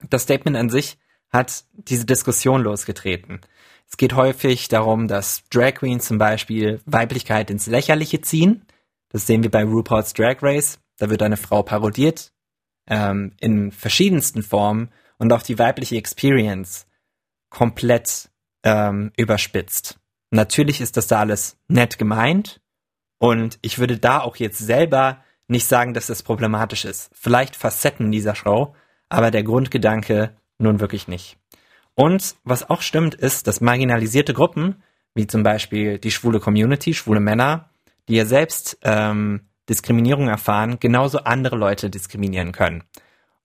das 0.09 0.23
Statement 0.23 0.57
an 0.57 0.69
sich 0.69 0.97
hat 1.29 1.65
diese 1.73 2.05
Diskussion 2.05 2.61
losgetreten. 2.61 3.41
Es 3.87 3.97
geht 3.97 4.15
häufig 4.15 4.67
darum, 4.67 5.07
dass 5.07 5.43
Drag 5.49 5.75
Queens 5.75 6.05
zum 6.05 6.17
Beispiel 6.17 6.81
Weiblichkeit 6.85 7.49
ins 7.49 7.67
Lächerliche 7.67 8.21
ziehen. 8.21 8.65
Das 9.09 9.27
sehen 9.27 9.43
wir 9.43 9.51
bei 9.51 9.63
RuPaul's 9.63 10.13
Drag 10.13 10.37
Race. 10.41 10.79
Da 10.97 11.09
wird 11.09 11.21
eine 11.21 11.37
Frau 11.37 11.61
parodiert, 11.61 12.33
ähm, 12.87 13.33
in 13.39 13.71
verschiedensten 13.71 14.43
Formen 14.43 14.89
und 15.17 15.31
auch 15.31 15.41
die 15.41 15.59
weibliche 15.59 15.97
Experience 15.97 16.87
komplett 17.49 18.29
ähm, 18.63 19.11
überspitzt. 19.17 19.99
Natürlich 20.35 20.81
ist 20.81 20.97
das 20.97 21.07
da 21.07 21.19
alles 21.19 21.57
nett 21.69 21.97
gemeint 21.97 22.59
und 23.19 23.57
ich 23.61 23.79
würde 23.79 23.97
da 23.97 24.19
auch 24.19 24.35
jetzt 24.35 24.59
selber 24.59 25.23
nicht 25.47 25.65
sagen, 25.65 25.93
dass 25.93 26.07
das 26.07 26.23
problematisch 26.23 26.83
ist. 26.83 27.09
Vielleicht 27.13 27.55
Facetten 27.55 28.11
dieser 28.11 28.35
Show, 28.35 28.75
aber 29.07 29.31
der 29.31 29.43
Grundgedanke 29.43 30.35
nun 30.57 30.81
wirklich 30.81 31.07
nicht. 31.07 31.37
Und 31.93 32.35
was 32.43 32.69
auch 32.69 32.81
stimmt, 32.81 33.15
ist, 33.15 33.47
dass 33.47 33.61
marginalisierte 33.61 34.33
Gruppen, 34.33 34.83
wie 35.13 35.25
zum 35.25 35.43
Beispiel 35.43 35.99
die 35.99 36.11
schwule 36.11 36.41
Community, 36.41 36.93
schwule 36.93 37.21
Männer, 37.21 37.69
die 38.09 38.15
ja 38.15 38.25
selbst 38.25 38.77
ähm, 38.83 39.47
Diskriminierung 39.69 40.27
erfahren, 40.27 40.81
genauso 40.81 41.19
andere 41.19 41.55
Leute 41.55 41.89
diskriminieren 41.89 42.51
können. 42.51 42.83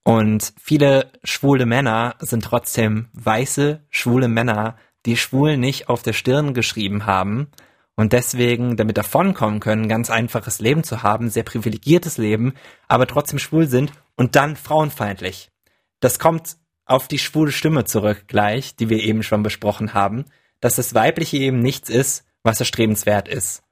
Und 0.02 0.52
viele 0.60 1.12
schwule 1.22 1.66
Männer 1.66 2.16
sind 2.18 2.42
trotzdem 2.42 3.10
weiße, 3.12 3.84
schwule 3.90 4.26
Männer, 4.26 4.76
die 5.06 5.16
schwul 5.16 5.56
nicht 5.56 5.88
auf 5.88 6.02
der 6.02 6.12
Stirn 6.12 6.54
geschrieben 6.54 7.06
haben 7.06 7.48
und 7.96 8.12
deswegen 8.12 8.76
damit 8.76 8.96
davonkommen 8.96 9.60
können, 9.60 9.88
ganz 9.88 10.10
einfaches 10.10 10.60
Leben 10.60 10.84
zu 10.84 11.02
haben, 11.02 11.30
sehr 11.30 11.42
privilegiertes 11.42 12.18
Leben, 12.18 12.54
aber 12.88 13.06
trotzdem 13.06 13.38
schwul 13.38 13.66
sind 13.66 13.92
und 14.16 14.36
dann 14.36 14.56
frauenfeindlich. 14.56 15.50
Das 16.00 16.18
kommt 16.18 16.56
auf 16.86 17.08
die 17.08 17.18
schwule 17.18 17.52
Stimme 17.52 17.84
zurück 17.84 18.24
gleich, 18.26 18.74
die 18.74 18.88
wir 18.88 18.98
eben 18.98 19.22
schon 19.22 19.42
besprochen 19.42 19.94
haben, 19.94 20.24
dass 20.60 20.76
das 20.76 20.94
Weibliche 20.94 21.38
eben 21.38 21.60
nichts 21.60 21.88
ist, 21.88 22.26
was 22.42 22.60
erstrebenswert 22.60 23.28
ist. 23.28 23.62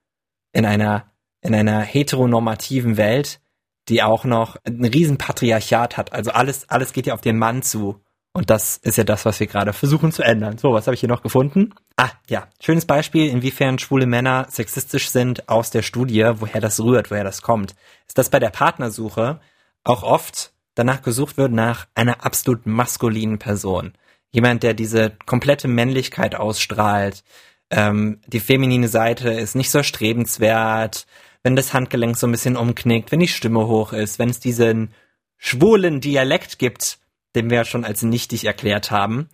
In 0.52 0.64
einer, 0.64 1.10
in 1.40 1.54
einer 1.54 1.80
heteronormativen 1.80 2.96
Welt, 2.96 3.40
die 3.88 4.02
auch 4.02 4.24
noch 4.24 4.56
ein 4.64 4.84
riesen 4.84 5.18
Patriarchat 5.18 5.96
hat. 5.96 6.12
Also 6.12 6.30
alles, 6.30 6.68
alles 6.68 6.92
geht 6.92 7.06
ja 7.06 7.14
auf 7.14 7.20
den 7.20 7.38
Mann 7.38 7.62
zu. 7.62 8.00
Und 8.38 8.50
das 8.50 8.76
ist 8.76 8.96
ja 8.96 9.02
das, 9.02 9.24
was 9.24 9.40
wir 9.40 9.48
gerade 9.48 9.72
versuchen 9.72 10.12
zu 10.12 10.22
ändern. 10.22 10.58
So, 10.58 10.72
was 10.72 10.86
habe 10.86 10.94
ich 10.94 11.00
hier 11.00 11.08
noch 11.08 11.22
gefunden? 11.22 11.74
Ah, 11.96 12.10
ja. 12.28 12.46
Schönes 12.62 12.86
Beispiel, 12.86 13.28
inwiefern 13.28 13.80
schwule 13.80 14.06
Männer 14.06 14.46
sexistisch 14.48 15.10
sind 15.10 15.48
aus 15.48 15.72
der 15.72 15.82
Studie, 15.82 16.24
woher 16.36 16.60
das 16.60 16.78
rührt, 16.78 17.10
woher 17.10 17.24
das 17.24 17.42
kommt. 17.42 17.74
Ist, 18.06 18.16
dass 18.16 18.30
bei 18.30 18.38
der 18.38 18.50
Partnersuche 18.50 19.40
auch 19.82 20.04
oft 20.04 20.52
danach 20.76 21.02
gesucht 21.02 21.36
wird 21.36 21.50
nach 21.50 21.88
einer 21.96 22.24
absolut 22.24 22.64
maskulinen 22.64 23.40
Person. 23.40 23.94
Jemand, 24.30 24.62
der 24.62 24.72
diese 24.72 25.16
komplette 25.26 25.66
Männlichkeit 25.66 26.36
ausstrahlt. 26.36 27.24
Ähm, 27.70 28.20
die 28.28 28.38
feminine 28.38 28.86
Seite 28.86 29.30
ist 29.30 29.56
nicht 29.56 29.72
so 29.72 29.82
strebenswert, 29.82 31.08
wenn 31.42 31.56
das 31.56 31.74
Handgelenk 31.74 32.16
so 32.16 32.28
ein 32.28 32.32
bisschen 32.32 32.56
umknickt, 32.56 33.10
wenn 33.10 33.18
die 33.18 33.26
Stimme 33.26 33.66
hoch 33.66 33.92
ist, 33.92 34.20
wenn 34.20 34.30
es 34.30 34.38
diesen 34.38 34.94
schwulen 35.38 36.00
Dialekt 36.00 36.60
gibt, 36.60 37.00
den 37.34 37.50
wir 37.50 37.58
ja 37.58 37.64
schon 37.64 37.84
als 37.84 38.02
nichtig 38.02 38.44
erklärt 38.44 38.90
haben, 38.90 39.28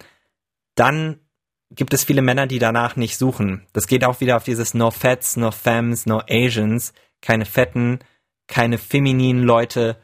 dann 0.74 1.20
gibt 1.70 1.94
es 1.94 2.04
viele 2.04 2.22
Männer, 2.22 2.46
die 2.46 2.58
danach 2.58 2.96
nicht 2.96 3.16
suchen. 3.16 3.66
Das 3.72 3.86
geht 3.86 4.04
auch 4.04 4.20
wieder 4.20 4.36
auf 4.36 4.44
dieses 4.44 4.74
No 4.74 4.90
Fats, 4.90 5.36
No 5.36 5.50
Femmes, 5.50 6.06
No 6.06 6.22
Asians, 6.28 6.92
keine 7.20 7.44
Fetten, 7.44 8.00
keine 8.46 8.78
femininen 8.78 9.42
Leute 9.42 9.96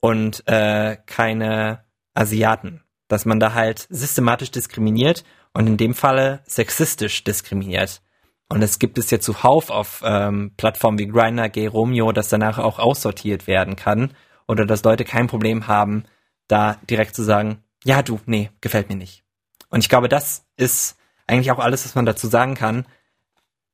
und 0.00 0.46
äh, 0.46 0.96
keine 1.06 1.84
Asiaten. 2.14 2.82
Dass 3.08 3.24
man 3.24 3.40
da 3.40 3.54
halt 3.54 3.86
systematisch 3.90 4.50
diskriminiert 4.50 5.24
und 5.52 5.66
in 5.66 5.76
dem 5.76 5.94
Falle 5.94 6.40
sexistisch 6.46 7.24
diskriminiert. 7.24 8.02
Und 8.48 8.62
es 8.62 8.78
gibt 8.78 8.98
es 8.98 9.10
ja 9.10 9.18
zuhauf 9.18 9.70
auf 9.70 10.02
ähm, 10.04 10.52
Plattformen 10.56 10.98
wie 10.98 11.08
Grindr, 11.08 11.48
Gay 11.48 11.66
Romeo, 11.66 12.12
dass 12.12 12.28
danach 12.28 12.58
auch 12.58 12.78
aussortiert 12.78 13.46
werden 13.46 13.76
kann 13.76 14.14
oder 14.46 14.66
dass 14.66 14.84
Leute 14.84 15.04
kein 15.04 15.26
Problem 15.26 15.66
haben, 15.66 16.04
da 16.52 16.78
direkt 16.88 17.14
zu 17.14 17.22
sagen, 17.22 17.62
ja 17.84 18.02
du, 18.02 18.20
nee, 18.26 18.50
gefällt 18.60 18.88
mir 18.88 18.96
nicht. 18.96 19.24
Und 19.68 19.80
ich 19.80 19.88
glaube, 19.88 20.08
das 20.08 20.44
ist 20.56 20.96
eigentlich 21.26 21.50
auch 21.50 21.58
alles, 21.58 21.84
was 21.84 21.94
man 21.94 22.06
dazu 22.06 22.28
sagen 22.28 22.54
kann. 22.54 22.86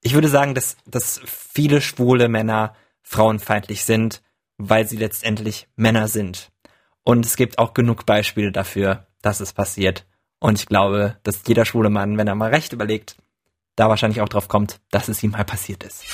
Ich 0.00 0.14
würde 0.14 0.28
sagen, 0.28 0.54
dass, 0.54 0.76
dass 0.86 1.20
viele 1.24 1.80
schwule 1.80 2.28
Männer 2.28 2.74
frauenfeindlich 3.02 3.84
sind 3.84 4.22
weil 4.58 4.86
sie 4.86 4.96
letztendlich 4.96 5.68
Männer 5.76 6.08
sind. 6.08 6.50
Und 7.04 7.24
es 7.24 7.36
gibt 7.36 7.58
auch 7.58 7.72
genug 7.72 8.04
Beispiele 8.04 8.52
dafür, 8.52 9.06
dass 9.22 9.40
es 9.40 9.52
passiert. 9.52 10.04
Und 10.40 10.58
ich 10.58 10.66
glaube, 10.66 11.16
dass 11.22 11.42
jeder 11.46 11.64
schwule 11.64 11.90
Mann, 11.90 12.18
wenn 12.18 12.26
er 12.26 12.34
mal 12.34 12.50
recht 12.50 12.72
überlegt, 12.72 13.16
da 13.76 13.88
wahrscheinlich 13.88 14.20
auch 14.20 14.28
drauf 14.28 14.48
kommt, 14.48 14.80
dass 14.90 15.08
es 15.08 15.22
ihm 15.22 15.30
mal 15.30 15.44
passiert 15.44 15.84
ist. 15.84 16.04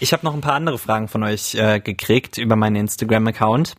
Ich 0.00 0.12
habe 0.12 0.24
noch 0.24 0.34
ein 0.34 0.40
paar 0.40 0.54
andere 0.54 0.78
Fragen 0.78 1.08
von 1.08 1.22
euch 1.22 1.54
äh, 1.54 1.80
gekriegt 1.80 2.38
über 2.38 2.56
meinen 2.56 2.76
Instagram-Account. 2.76 3.74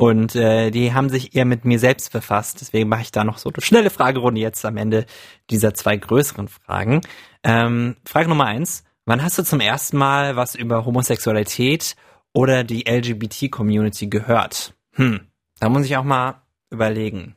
Und 0.00 0.34
äh, 0.34 0.70
die 0.70 0.94
haben 0.94 1.10
sich 1.10 1.36
eher 1.36 1.44
mit 1.44 1.66
mir 1.66 1.78
selbst 1.78 2.10
befasst. 2.10 2.62
Deswegen 2.62 2.88
mache 2.88 3.02
ich 3.02 3.12
da 3.12 3.22
noch 3.22 3.36
so 3.36 3.50
eine 3.50 3.60
schnelle 3.60 3.90
Fragerunde 3.90 4.40
jetzt 4.40 4.64
am 4.64 4.78
Ende 4.78 5.04
dieser 5.50 5.74
zwei 5.74 5.98
größeren 5.98 6.48
Fragen. 6.48 7.02
Ähm, 7.42 7.96
Frage 8.06 8.30
Nummer 8.30 8.46
eins. 8.46 8.82
Wann 9.04 9.22
hast 9.22 9.38
du 9.38 9.44
zum 9.44 9.60
ersten 9.60 9.98
Mal 9.98 10.36
was 10.36 10.54
über 10.54 10.86
Homosexualität 10.86 11.96
oder 12.32 12.64
die 12.64 12.86
LGBT-Community 12.88 14.06
gehört? 14.06 14.72
Hm, 14.92 15.20
da 15.58 15.68
muss 15.68 15.84
ich 15.84 15.98
auch 15.98 16.04
mal 16.04 16.40
überlegen. 16.70 17.36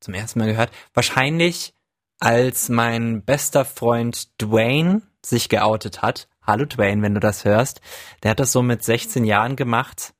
Zum 0.00 0.14
ersten 0.14 0.38
Mal 0.38 0.48
gehört. 0.48 0.70
Wahrscheinlich, 0.94 1.74
als 2.18 2.70
mein 2.70 3.22
bester 3.26 3.66
Freund 3.66 4.40
Dwayne 4.40 5.02
sich 5.22 5.50
geoutet 5.50 6.00
hat. 6.00 6.28
Hallo 6.40 6.64
Dwayne, 6.64 7.02
wenn 7.02 7.12
du 7.12 7.20
das 7.20 7.44
hörst. 7.44 7.82
Der 8.22 8.30
hat 8.30 8.40
das 8.40 8.52
so 8.52 8.62
mit 8.62 8.82
16 8.82 9.24
Jahren 9.24 9.54
gemacht. 9.54 10.14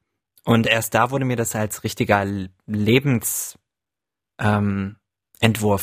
Und 0.49 0.67
erst 0.67 0.95
da 0.95 1.11
wurde 1.11 1.27
mir 1.27 1.37
das 1.37 1.55
als 1.55 1.85
richtiger 1.85 2.25
Lebensentwurf 2.65 3.59
ähm, 4.41 4.97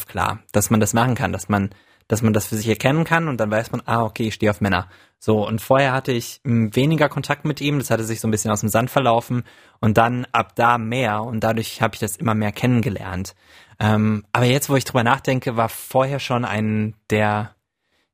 klar, 0.07 0.39
dass 0.53 0.71
man 0.71 0.79
das 0.79 0.95
machen 0.95 1.13
kann, 1.13 1.31
dass 1.31 1.49
man 1.49 1.69
dass 2.07 2.23
man 2.23 2.33
das 2.33 2.47
für 2.47 2.55
sich 2.55 2.67
erkennen 2.67 3.03
kann 3.03 3.27
und 3.27 3.37
dann 3.37 3.51
weiß 3.51 3.71
man, 3.71 3.83
ah, 3.85 4.03
okay, 4.03 4.27
ich 4.27 4.35
stehe 4.35 4.49
auf 4.51 4.61
Männer. 4.61 4.89
So, 5.19 5.45
und 5.45 5.61
vorher 5.61 5.91
hatte 5.91 6.11
ich 6.11 6.39
hm, 6.43 6.75
weniger 6.75 7.09
Kontakt 7.09 7.45
mit 7.45 7.61
ihm, 7.61 7.77
das 7.77 7.91
hatte 7.91 8.03
sich 8.03 8.19
so 8.19 8.27
ein 8.27 8.31
bisschen 8.31 8.49
aus 8.49 8.61
dem 8.61 8.69
Sand 8.69 8.89
verlaufen 8.89 9.43
und 9.81 9.99
dann 9.99 10.25
ab 10.31 10.55
da 10.55 10.79
mehr 10.79 11.21
und 11.21 11.43
dadurch 11.43 11.83
habe 11.83 11.93
ich 11.93 11.99
das 11.99 12.15
immer 12.15 12.33
mehr 12.33 12.51
kennengelernt. 12.51 13.35
Ähm, 13.79 14.25
aber 14.33 14.45
jetzt, 14.45 14.69
wo 14.69 14.75
ich 14.75 14.85
drüber 14.85 15.03
nachdenke, 15.03 15.57
war 15.57 15.69
vorher 15.69 16.19
schon 16.19 16.43
ein, 16.43 16.95
der, 17.11 17.55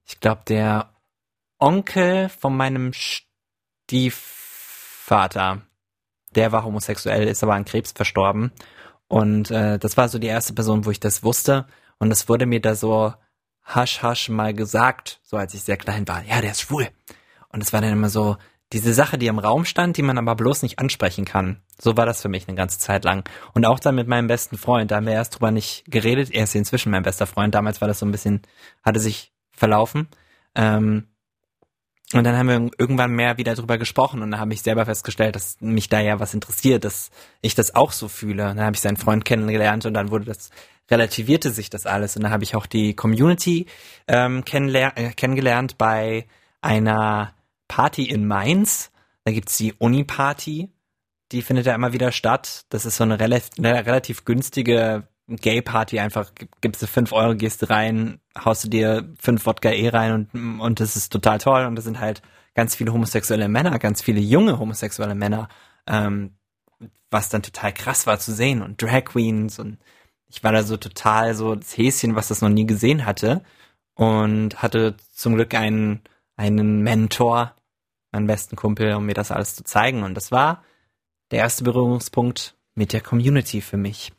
ich 0.06 0.20
glaube, 0.20 0.42
der 0.48 0.94
Onkel 1.60 2.28
von 2.28 2.58
meinem 2.58 2.92
Stiefvater, 3.90 5.62
der 6.36 6.52
war 6.52 6.64
homosexuell, 6.64 7.28
ist 7.28 7.44
aber 7.44 7.56
an 7.56 7.66
Krebs 7.66 7.92
verstorben. 7.92 8.52
Und 9.08 9.52
äh, 9.52 9.78
das 9.78 9.98
war 9.98 10.08
so 10.10 10.20
die 10.20 10.28
erste 10.28 10.54
Person, 10.54 10.86
wo 10.86 10.92
ich 10.92 11.00
das 11.00 11.24
wusste. 11.24 11.66
Und 11.98 12.12
es 12.12 12.30
wurde 12.30 12.46
mir 12.46 12.62
da 12.62 12.76
so 12.76 13.14
hasch 13.64 14.02
hasch 14.02 14.30
mal 14.30 14.54
gesagt, 14.54 15.20
so 15.24 15.38
als 15.38 15.54
ich 15.54 15.64
sehr 15.64 15.78
klein 15.78 16.08
war, 16.08 16.24
ja, 16.24 16.42
der 16.42 16.52
ist 16.52 16.62
schwul. 16.62 16.88
Und 17.50 17.62
es 17.62 17.74
war 17.74 17.82
dann 17.82 17.94
immer 17.94 18.10
so 18.10 18.38
diese 18.74 18.94
Sache, 18.94 19.18
die 19.18 19.28
im 19.28 19.40
Raum 19.40 19.66
stand, 19.66 19.98
die 19.98 20.02
man 20.02 20.18
aber 20.18 20.36
bloß 20.36 20.64
nicht 20.64 20.80
ansprechen 20.80 21.26
kann. 21.26 21.62
So 21.78 21.98
war 21.98 22.06
das 22.06 22.22
für 22.22 22.30
mich 22.30 22.48
eine 22.48 22.56
ganze 22.56 22.80
Zeit 22.80 23.04
lang. 23.04 23.28
Und 23.54 23.66
auch 23.66 23.80
dann 23.80 23.96
mit 23.96 24.08
meinem 24.08 24.28
besten 24.28 24.58
Freund, 24.58 24.92
da 24.92 24.96
haben 24.96 25.06
wir 25.06 25.14
erst 25.14 25.36
drüber 25.36 25.52
nicht 25.52 25.84
geredet. 25.88 26.32
Er 26.32 26.46
ist 26.46 26.56
inzwischen 26.56 26.92
mein 26.92 27.04
bester 27.04 27.28
Freund. 27.28 27.54
Damals 27.54 27.82
war 27.82 27.88
das 27.88 28.00
so 28.00 28.06
ein 28.06 28.12
bisschen, 28.12 28.42
hatte 28.82 29.00
sich 29.00 29.34
verlaufen. 29.52 30.08
Ähm, 30.56 31.08
und 32.14 32.24
dann 32.24 32.38
haben 32.38 32.48
wir 32.48 32.70
irgendwann 32.78 33.12
mehr 33.12 33.38
wieder 33.38 33.56
drüber 33.56 33.78
gesprochen 33.78 34.22
und 34.22 34.32
dann 34.32 34.40
habe 34.40 34.54
ich 34.54 34.62
selber 34.62 34.86
festgestellt, 34.86 35.36
dass 35.36 35.58
mich 35.62 35.88
da 35.88 36.00
ja 36.00 36.20
was 36.20 36.34
interessiert, 36.34 36.84
dass 36.84 37.10
ich 37.42 37.56
das 37.56 37.76
auch 37.76 37.92
so 37.92 38.08
fühle. 38.08 38.44
dann 38.44 38.62
habe 38.62 38.76
ich 38.76 38.82
seinen 38.82 38.98
Freund 38.98 39.24
kennengelernt 39.24 39.86
und 39.86 39.94
dann 39.94 40.12
wurde 40.12 40.26
das 40.26 40.50
relativierte 40.92 41.52
sich 41.52 41.70
das 41.70 41.86
alles. 41.86 42.16
Und 42.16 42.24
da 42.24 42.30
habe 42.30 42.44
ich 42.44 42.56
auch 42.56 42.66
die 42.66 42.94
Community 42.94 43.66
ähm, 44.08 44.44
äh, 44.46 45.14
kennengelernt 45.14 45.78
bei 45.78 46.28
einer 46.62 47.34
Party 47.68 48.04
in 48.04 48.28
Mainz. 48.28 48.92
Da 49.24 49.32
gibt's 49.32 49.58
die 49.58 49.74
Uni-Party. 49.74 50.70
Die 51.32 51.42
findet 51.42 51.66
ja 51.66 51.74
immer 51.74 51.94
wieder 51.94 52.12
statt. 52.12 52.66
Das 52.70 52.86
ist 52.86 52.98
so 52.98 53.06
eine, 53.06 53.20
rel 53.20 53.42
eine 53.58 53.86
relativ 53.86 54.26
günstige 54.26 55.08
Gay-Party. 55.28 56.00
Einfach 56.00 56.32
gibst 56.62 56.82
du 56.82 56.88
fünf 56.88 57.12
Euro, 57.14 57.36
gehst 57.36 57.70
rein, 57.70 58.20
haust 58.38 58.64
du 58.66 58.70
dir 58.70 59.10
fünf 59.20 59.46
Wodka 59.46 59.70
E 59.72 59.90
rein 59.90 60.14
und, 60.14 60.60
und 60.60 60.80
das 60.80 60.96
ist 60.96 61.12
total 61.12 61.38
toll. 61.38 61.66
Und 61.66 61.76
das 61.76 61.86
sind 61.86 62.00
halt 62.00 62.22
ganz 62.54 62.76
viele 62.76 62.94
homosexuelle 62.94 63.48
Männer, 63.48 63.80
ganz 63.80 64.02
viele 64.02 64.20
junge 64.20 64.60
homosexuelle 64.60 65.16
Männer, 65.16 65.48
ähm, 65.88 66.36
was 67.10 67.30
dann 67.30 67.44
total 67.44 67.74
krass 67.74 68.08
war 68.08 68.20
zu 68.20 68.34
sehen. 68.34 68.62
Und 68.62 68.82
Drag 68.82 69.06
Queens 69.06 69.60
und 69.60 69.78
ich 70.28 70.44
war 70.44 70.52
da 70.54 70.64
so 70.64 70.78
total 70.78 71.36
so 71.36 71.56
das 71.56 71.78
Häschen, 71.78 72.16
was 72.16 72.30
das 72.30 72.42
noch 72.42 72.50
nie 72.50 72.66
gesehen 72.66 73.06
hatte 73.06 73.44
und 73.96 74.62
hatte 74.62 74.96
zum 75.12 75.36
Glück 75.36 75.54
einen, 75.54 76.02
einen 76.38 76.82
Mentor, 76.82 77.56
meinen 78.12 78.28
besten 78.28 78.56
Kumpel, 78.56 78.94
um 78.96 79.06
mir 79.06 79.14
das 79.14 79.32
alles 79.32 79.56
zu 79.56 79.64
zeigen. 79.64 80.04
Und 80.04 80.16
das 80.16 80.32
war 80.32 80.64
der 81.32 81.40
erste 81.40 81.64
Berührungspunkt 81.64 82.56
mit 82.76 82.94
der 82.94 83.02
Community 83.02 83.62
für 83.62 83.78
mich. 83.78 84.14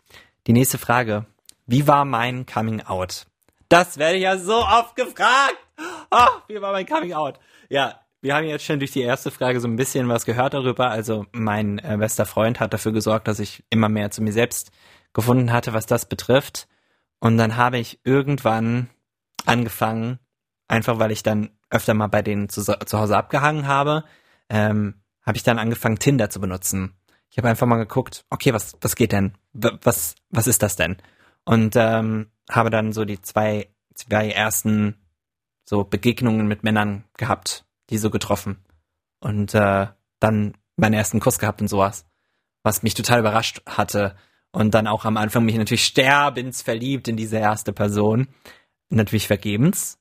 Die 0.49 0.53
nächste 0.53 0.79
Frage. 0.79 1.27
Wie 1.67 1.87
war 1.87 2.05
mein 2.05 2.47
Coming 2.47 2.81
Out? 2.81 3.27
Das 3.69 3.97
werde 3.97 4.17
ich 4.17 4.25
ja 4.25 4.37
so 4.37 4.57
oft 4.57 4.97
gefragt. 4.97 5.57
Oh, 6.11 6.27
wie 6.49 6.61
war 6.61 6.73
mein 6.73 6.85
Coming 6.85 7.13
Out? 7.13 7.39
Ja, 7.69 8.01
wir 8.21 8.35
haben 8.35 8.47
jetzt 8.47 8.65
schon 8.65 8.81
durch 8.81 8.91
die 8.91 9.03
erste 9.03 9.31
Frage 9.31 9.61
so 9.61 9.69
ein 9.69 9.77
bisschen 9.77 10.09
was 10.09 10.25
gehört 10.25 10.55
darüber. 10.55 10.91
Also 10.91 11.27
mein 11.31 11.79
äh, 11.79 11.97
bester 11.97 12.27
Freund 12.27 12.59
hat 12.59 12.73
dafür 12.73 12.93
gesorgt, 12.93 13.29
dass 13.29 13.39
ich 13.39 13.65
immer 13.71 13.89
mehr 13.89 14.11
zu 14.11 14.21
mir 14.21 14.33
selbst 14.33 14.73
gefunden 15.13 15.53
hatte, 15.53 15.75
was 15.75 15.87
das 15.87 16.07
betrifft. 16.07 16.67
Und 17.21 17.39
dann 17.39 17.57
habe 17.57 17.79
ich 17.79 18.01
irgendwann 18.03 18.91
angefangen, 19.47 20.19
einfach 20.67 20.99
weil 20.99 21.13
ich 21.13 21.23
dann 21.23 21.51
öfter 21.71 21.95
mal 21.95 22.09
bei 22.09 22.23
denen 22.23 22.49
zu, 22.49 22.63
zu 22.63 22.99
Hause 22.99 23.17
abgehangen 23.17 23.69
habe, 23.69 24.05
ähm, 24.49 25.03
habe 25.25 25.37
ich 25.37 25.45
dann 25.45 25.61
angefangen, 25.61 26.01
Tinder 26.01 26.31
zu 26.31 26.41
benutzen. 26.41 26.97
Ich 27.33 27.39
habe 27.39 27.49
einfach 27.49 27.67
mal 27.67 27.79
geguckt, 27.79 28.27
okay, 28.29 28.53
was, 28.53 28.77
was 28.83 28.95
geht 28.95 29.13
denn? 29.13 29.33
Was, 29.55 30.17
was 30.29 30.47
ist 30.47 30.63
das 30.63 30.77
denn? 30.77 30.99
Und 31.47 31.77
ähm, 31.77 32.31
habe 32.51 32.69
dann 32.69 32.93
so 32.93 33.07
die 33.07 33.23
zwei, 33.23 33.71
zwei 33.95 34.31
ersten 34.31 34.97
so 35.65 35.83
Begegnungen 35.83 36.47
mit 36.47 36.63
Männern 36.63 37.05
gehabt, 37.17 37.65
die 37.89 37.97
so 37.97 38.11
getroffen. 38.11 38.63
Und 39.19 39.55
äh, 39.55 39.87
dann 40.21 40.59
meinen 40.77 40.93
ersten 40.93 41.21
Kuss 41.21 41.39
gehabt 41.39 41.63
und 41.63 41.69
sowas. 41.69 42.05
Was 42.65 42.83
mich 42.83 42.93
total 42.93 43.21
überrascht 43.21 43.63
hatte. 43.65 44.15
Und 44.51 44.75
dann 44.75 44.87
auch 44.87 45.07
am 45.07 45.17
Anfang 45.17 45.47
mich 45.47 45.57
natürlich 45.57 45.87
sterbensverliebt 45.87 47.09
in 47.09 47.17
diese 47.17 47.39
erste 47.39 47.73
Person. 47.73 48.29
Natürlich 48.91 49.27
vergebens. 49.27 49.99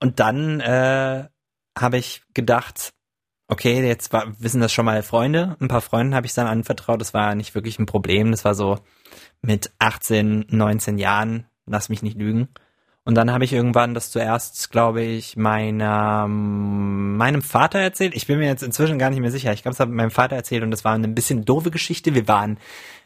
Und 0.00 0.18
dann 0.18 0.58
äh, 0.58 1.28
habe 1.78 1.98
ich 1.98 2.24
gedacht, 2.34 2.94
okay, 3.48 3.84
jetzt 3.86 4.12
war, 4.12 4.26
wissen 4.38 4.60
das 4.60 4.72
schon 4.72 4.84
mal 4.84 5.02
Freunde. 5.02 5.56
Ein 5.60 5.68
paar 5.68 5.80
Freunden 5.80 6.14
habe 6.14 6.26
ich 6.26 6.34
dann 6.34 6.46
anvertraut. 6.46 7.00
Das 7.00 7.14
war 7.14 7.34
nicht 7.34 7.54
wirklich 7.54 7.78
ein 7.78 7.86
Problem. 7.86 8.30
Das 8.30 8.44
war 8.44 8.54
so 8.54 8.78
mit 9.42 9.72
18, 9.78 10.46
19 10.48 10.98
Jahren. 10.98 11.46
Lass 11.66 11.88
mich 11.88 12.02
nicht 12.02 12.16
lügen. 12.16 12.48
Und 13.04 13.14
dann 13.14 13.32
habe 13.32 13.44
ich 13.44 13.54
irgendwann 13.54 13.94
das 13.94 14.10
zuerst, 14.10 14.70
glaube 14.70 15.02
ich, 15.02 15.34
meiner, 15.34 16.28
meinem 16.28 17.40
Vater 17.40 17.78
erzählt. 17.78 18.14
Ich 18.14 18.26
bin 18.26 18.38
mir 18.38 18.46
jetzt 18.46 18.62
inzwischen 18.62 18.98
gar 18.98 19.08
nicht 19.08 19.20
mehr 19.20 19.30
sicher. 19.30 19.50
Ich 19.54 19.62
glaube, 19.62 19.72
es 19.72 19.80
hat 19.80 19.88
meinem 19.88 20.10
Vater 20.10 20.36
erzählt 20.36 20.62
und 20.62 20.70
das 20.70 20.84
war 20.84 20.92
eine 20.92 21.08
bisschen 21.08 21.46
doofe 21.46 21.70
Geschichte. 21.70 22.14
Wir 22.14 22.28
waren 22.28 22.58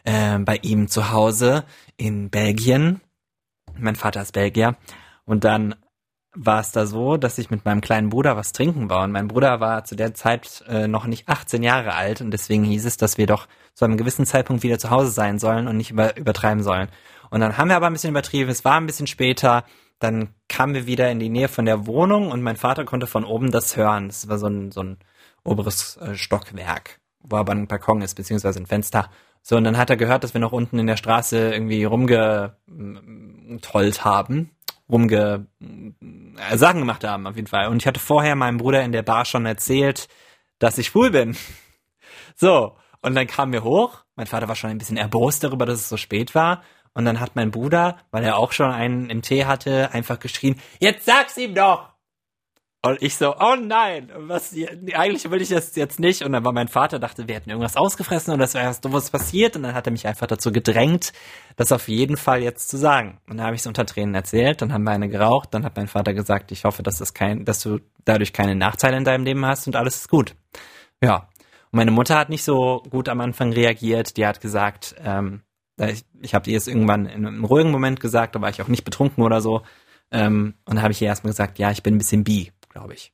äh, 0.02 0.40
bei 0.40 0.58
ihm 0.62 0.88
zu 0.88 1.12
Hause 1.12 1.64
in 1.96 2.30
Belgien. 2.30 3.00
Mein 3.78 3.94
Vater 3.94 4.22
ist 4.22 4.32
Belgier. 4.32 4.76
Und 5.24 5.44
dann 5.44 5.76
war 6.34 6.60
es 6.60 6.72
da 6.72 6.86
so, 6.86 7.16
dass 7.16 7.38
ich 7.38 7.50
mit 7.50 7.64
meinem 7.64 7.80
kleinen 7.80 8.08
Bruder 8.08 8.36
was 8.36 8.52
trinken 8.52 8.88
war. 8.88 9.04
Und 9.04 9.12
mein 9.12 9.28
Bruder 9.28 9.60
war 9.60 9.84
zu 9.84 9.96
der 9.96 10.14
Zeit 10.14 10.64
äh, 10.66 10.88
noch 10.88 11.06
nicht 11.06 11.28
18 11.28 11.62
Jahre 11.62 11.94
alt 11.94 12.20
und 12.20 12.30
deswegen 12.30 12.64
hieß 12.64 12.86
es, 12.86 12.96
dass 12.96 13.18
wir 13.18 13.26
doch 13.26 13.46
zu 13.74 13.84
einem 13.84 13.98
gewissen 13.98 14.24
Zeitpunkt 14.26 14.62
wieder 14.62 14.78
zu 14.78 14.90
Hause 14.90 15.10
sein 15.10 15.38
sollen 15.38 15.68
und 15.68 15.76
nicht 15.76 15.90
über, 15.90 16.16
übertreiben 16.16 16.62
sollen. 16.62 16.88
Und 17.30 17.40
dann 17.40 17.58
haben 17.58 17.68
wir 17.68 17.76
aber 17.76 17.86
ein 17.86 17.92
bisschen 17.92 18.10
übertrieben, 18.10 18.50
es 18.50 18.64
war 18.64 18.76
ein 18.76 18.86
bisschen 18.86 19.06
später, 19.06 19.64
dann 19.98 20.30
kamen 20.48 20.74
wir 20.74 20.86
wieder 20.86 21.10
in 21.10 21.18
die 21.18 21.28
Nähe 21.28 21.48
von 21.48 21.66
der 21.66 21.86
Wohnung 21.86 22.30
und 22.30 22.42
mein 22.42 22.56
Vater 22.56 22.84
konnte 22.84 23.06
von 23.06 23.24
oben 23.24 23.50
das 23.50 23.76
hören. 23.76 24.08
Das 24.08 24.28
war 24.28 24.38
so 24.38 24.46
ein, 24.48 24.72
so 24.72 24.82
ein 24.82 24.98
oberes 25.44 25.96
äh, 25.98 26.14
Stockwerk, 26.14 27.00
wo 27.20 27.36
aber 27.36 27.52
ein 27.52 27.68
Balkon 27.68 28.02
ist, 28.02 28.14
beziehungsweise 28.14 28.58
ein 28.58 28.66
Fenster. 28.66 29.10
So, 29.42 29.56
und 29.56 29.64
dann 29.64 29.76
hat 29.76 29.90
er 29.90 29.96
gehört, 29.96 30.24
dass 30.24 30.34
wir 30.34 30.40
noch 30.40 30.52
unten 30.52 30.78
in 30.78 30.86
der 30.86 30.96
Straße 30.96 31.52
irgendwie 31.52 31.84
rumgetollt 31.84 32.54
haben 34.04 34.50
rumge 34.90 35.46
äh, 35.60 36.56
Sachen 36.56 36.80
gemacht 36.80 37.04
haben, 37.04 37.26
auf 37.26 37.36
jeden 37.36 37.48
Fall. 37.48 37.68
Und 37.68 37.82
ich 37.82 37.86
hatte 37.86 38.00
vorher 38.00 38.36
meinem 38.36 38.58
Bruder 38.58 38.82
in 38.82 38.92
der 38.92 39.02
Bar 39.02 39.24
schon 39.24 39.46
erzählt, 39.46 40.08
dass 40.58 40.78
ich 40.78 40.88
schwul 40.88 41.10
bin. 41.10 41.36
So, 42.34 42.76
und 43.02 43.14
dann 43.14 43.26
kamen 43.26 43.52
wir 43.52 43.62
hoch. 43.62 44.04
Mein 44.16 44.26
Vater 44.26 44.48
war 44.48 44.56
schon 44.56 44.70
ein 44.70 44.78
bisschen 44.78 44.96
erbost 44.96 45.44
darüber, 45.44 45.66
dass 45.66 45.80
es 45.80 45.88
so 45.90 45.98
spät 45.98 46.34
war. 46.34 46.62
Und 46.94 47.04
dann 47.04 47.20
hat 47.20 47.36
mein 47.36 47.50
Bruder, 47.50 47.98
weil 48.10 48.24
er 48.24 48.38
auch 48.38 48.52
schon 48.52 48.70
einen 48.70 49.10
im 49.10 49.22
Tee 49.22 49.44
hatte, 49.44 49.92
einfach 49.92 50.18
geschrien, 50.18 50.58
jetzt 50.80 51.04
sag's 51.04 51.36
ihm 51.36 51.54
doch! 51.54 51.91
Und 52.84 53.00
ich 53.00 53.16
so, 53.16 53.36
oh 53.38 53.54
nein, 53.54 54.10
was, 54.16 54.52
eigentlich 54.94 55.30
will 55.30 55.40
ich 55.40 55.50
das 55.50 55.76
jetzt 55.76 56.00
nicht. 56.00 56.22
Und 56.22 56.32
dann 56.32 56.44
war 56.44 56.52
mein 56.52 56.66
Vater, 56.66 56.98
dachte, 56.98 57.28
wir 57.28 57.36
hätten 57.36 57.48
irgendwas 57.48 57.76
ausgefressen 57.76 58.32
und 58.32 58.40
das 58.40 58.54
wäre 58.54 58.66
was 58.66 58.80
Dummes 58.80 59.08
passiert. 59.08 59.54
Und 59.54 59.62
dann 59.62 59.74
hat 59.74 59.86
er 59.86 59.92
mich 59.92 60.08
einfach 60.08 60.26
dazu 60.26 60.50
gedrängt, 60.50 61.12
das 61.54 61.70
auf 61.70 61.86
jeden 61.86 62.16
Fall 62.16 62.42
jetzt 62.42 62.68
zu 62.68 62.76
sagen. 62.76 63.20
Und 63.28 63.36
dann 63.36 63.46
habe 63.46 63.54
ich 63.54 63.60
es 63.60 63.68
unter 63.68 63.86
Tränen 63.86 64.16
erzählt, 64.16 64.62
dann 64.62 64.72
haben 64.72 64.82
wir 64.82 64.90
eine 64.90 65.08
geraucht, 65.08 65.50
dann 65.52 65.64
hat 65.64 65.76
mein 65.76 65.86
Vater 65.86 66.12
gesagt, 66.12 66.50
ich 66.50 66.64
hoffe, 66.64 66.82
dass 66.82 66.98
das 66.98 67.14
kein, 67.14 67.44
dass 67.44 67.60
du 67.62 67.78
dadurch 68.04 68.32
keine 68.32 68.56
Nachteile 68.56 68.96
in 68.96 69.04
deinem 69.04 69.24
Leben 69.24 69.46
hast 69.46 69.68
und 69.68 69.76
alles 69.76 69.98
ist 69.98 70.08
gut. 70.08 70.34
Ja. 71.00 71.28
Und 71.70 71.76
meine 71.76 71.92
Mutter 71.92 72.18
hat 72.18 72.30
nicht 72.30 72.42
so 72.42 72.82
gut 72.90 73.08
am 73.08 73.20
Anfang 73.20 73.52
reagiert. 73.52 74.16
Die 74.16 74.26
hat 74.26 74.40
gesagt, 74.40 74.96
ähm, 75.04 75.42
ich, 75.78 76.04
ich 76.20 76.34
habe 76.34 76.50
ihr 76.50 76.58
es 76.58 76.66
irgendwann 76.66 77.06
in 77.06 77.26
einem 77.26 77.44
ruhigen 77.44 77.70
Moment 77.70 78.00
gesagt, 78.00 78.34
da 78.34 78.40
war 78.40 78.50
ich 78.50 78.60
auch 78.60 78.68
nicht 78.68 78.84
betrunken 78.84 79.22
oder 79.22 79.40
so. 79.40 79.62
Ähm, 80.10 80.54
und 80.64 80.76
da 80.76 80.82
habe 80.82 80.92
ich 80.92 81.00
ihr 81.00 81.08
erstmal 81.08 81.30
gesagt, 81.30 81.60
ja, 81.60 81.70
ich 81.70 81.84
bin 81.84 81.94
ein 81.94 81.98
bisschen 81.98 82.24
bi 82.24 82.50
glaube 82.72 82.94
ich. 82.94 83.12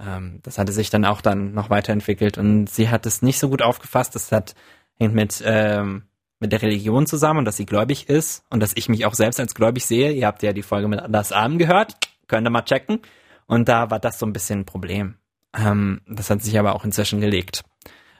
Ähm, 0.00 0.40
das 0.42 0.58
hatte 0.58 0.72
sich 0.72 0.90
dann 0.90 1.04
auch 1.04 1.20
dann 1.20 1.52
noch 1.52 1.70
weiterentwickelt 1.70 2.38
und 2.38 2.68
sie 2.68 2.88
hat 2.88 3.06
es 3.06 3.22
nicht 3.22 3.38
so 3.38 3.48
gut 3.48 3.62
aufgefasst. 3.62 4.14
Das 4.14 4.32
hat 4.32 4.54
hängt 4.98 5.14
mit 5.14 5.42
ähm, 5.44 6.04
mit 6.38 6.52
der 6.52 6.62
Religion 6.62 7.06
zusammen 7.06 7.40
und 7.40 7.44
dass 7.44 7.56
sie 7.56 7.66
gläubig 7.66 8.08
ist 8.08 8.44
und 8.50 8.60
dass 8.60 8.76
ich 8.76 8.88
mich 8.88 9.06
auch 9.06 9.14
selbst 9.14 9.38
als 9.38 9.54
gläubig 9.54 9.86
sehe. 9.86 10.10
Ihr 10.10 10.26
habt 10.26 10.42
ja 10.42 10.52
die 10.52 10.62
Folge 10.62 10.88
mit 10.88 11.00
Anders 11.00 11.30
Arm 11.30 11.56
gehört, 11.58 11.94
könnt 12.26 12.46
ihr 12.46 12.50
mal 12.50 12.62
checken. 12.62 13.00
Und 13.46 13.68
da 13.68 13.90
war 13.90 14.00
das 14.00 14.18
so 14.18 14.26
ein 14.26 14.32
bisschen 14.32 14.60
ein 14.60 14.64
Problem. 14.64 15.16
Ähm, 15.56 16.00
das 16.08 16.30
hat 16.30 16.42
sich 16.42 16.58
aber 16.58 16.74
auch 16.74 16.84
inzwischen 16.84 17.20
gelegt. 17.20 17.62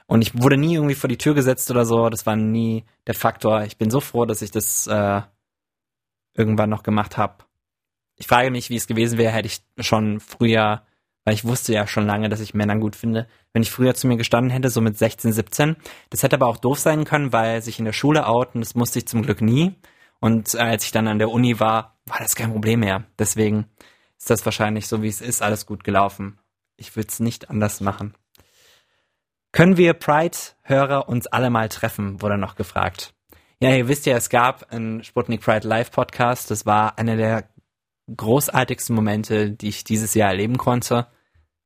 Und 0.05 0.21
ich 0.21 0.41
wurde 0.41 0.57
nie 0.57 0.75
irgendwie 0.75 0.95
vor 0.95 1.09
die 1.09 1.17
Tür 1.17 1.33
gesetzt 1.33 1.69
oder 1.71 1.85
so. 1.85 2.09
Das 2.09 2.25
war 2.25 2.35
nie 2.35 2.85
der 3.07 3.15
Faktor. 3.15 3.63
Ich 3.63 3.77
bin 3.77 3.89
so 3.89 3.99
froh, 3.99 4.25
dass 4.25 4.41
ich 4.41 4.51
das 4.51 4.87
äh, 4.87 5.21
irgendwann 6.33 6.69
noch 6.69 6.83
gemacht 6.83 7.17
habe 7.17 7.43
ich 8.15 8.27
frage 8.27 8.51
mich, 8.51 8.69
wie 8.69 8.75
es 8.75 8.87
gewesen 8.87 9.17
wäre, 9.17 9.33
hätte 9.33 9.47
ich 9.47 9.61
schon 9.85 10.19
früher, 10.19 10.83
weil 11.25 11.33
ich 11.33 11.45
wusste 11.45 11.73
ja 11.73 11.87
schon 11.87 12.05
lange, 12.05 12.29
dass 12.29 12.39
ich 12.39 12.53
Männer 12.53 12.77
gut 12.77 12.95
finde, 12.95 13.27
wenn 13.53 13.63
ich 13.63 13.71
früher 13.71 13.95
zu 13.95 14.07
mir 14.07 14.17
gestanden 14.17 14.51
hätte, 14.51 14.69
so 14.69 14.81
mit 14.81 14.97
16, 14.97 15.31
17. 15.31 15.75
Das 16.09 16.23
hätte 16.23 16.35
aber 16.35 16.47
auch 16.47 16.57
doof 16.57 16.79
sein 16.79 17.05
können, 17.05 17.33
weil 17.33 17.61
sich 17.61 17.79
in 17.79 17.85
der 17.85 17.93
Schule 17.93 18.27
outen, 18.27 18.61
das 18.61 18.75
musste 18.75 18.99
ich 18.99 19.07
zum 19.07 19.23
Glück 19.23 19.41
nie. 19.41 19.75
Und 20.19 20.55
als 20.55 20.85
ich 20.85 20.91
dann 20.91 21.07
an 21.07 21.19
der 21.19 21.29
Uni 21.29 21.59
war, 21.59 21.97
war 22.05 22.19
das 22.19 22.35
kein 22.35 22.51
Problem 22.51 22.81
mehr. 22.81 23.05
Deswegen 23.19 23.65
ist 24.17 24.29
das 24.29 24.45
wahrscheinlich 24.45 24.87
so, 24.87 25.01
wie 25.01 25.07
es 25.07 25.21
ist, 25.21 25.41
alles 25.41 25.65
gut 25.65 25.83
gelaufen. 25.83 26.39
Ich 26.77 26.95
würde 26.95 27.09
es 27.09 27.19
nicht 27.19 27.49
anders 27.49 27.81
machen. 27.81 28.13
Können 29.51 29.77
wir 29.77 29.93
Pride-Hörer 29.93 31.07
uns 31.07 31.27
alle 31.27 31.49
mal 31.49 31.69
treffen, 31.69 32.21
wurde 32.21 32.37
noch 32.37 32.55
gefragt. 32.55 33.13
Ja, 33.59 33.69
ihr 33.75 33.87
wisst 33.87 34.05
ja, 34.05 34.17
es 34.17 34.29
gab 34.29 34.73
einen 34.73 35.03
Sputnik 35.03 35.41
Pride 35.41 35.67
Live 35.67 35.91
Podcast. 35.91 36.51
Das 36.51 36.65
war 36.65 36.97
einer 36.97 37.15
der 37.15 37.47
großartigsten 38.15 38.95
Momente, 38.95 39.51
die 39.51 39.69
ich 39.69 39.83
dieses 39.83 40.13
Jahr 40.13 40.29
erleben 40.29 40.57
konnte. 40.57 41.07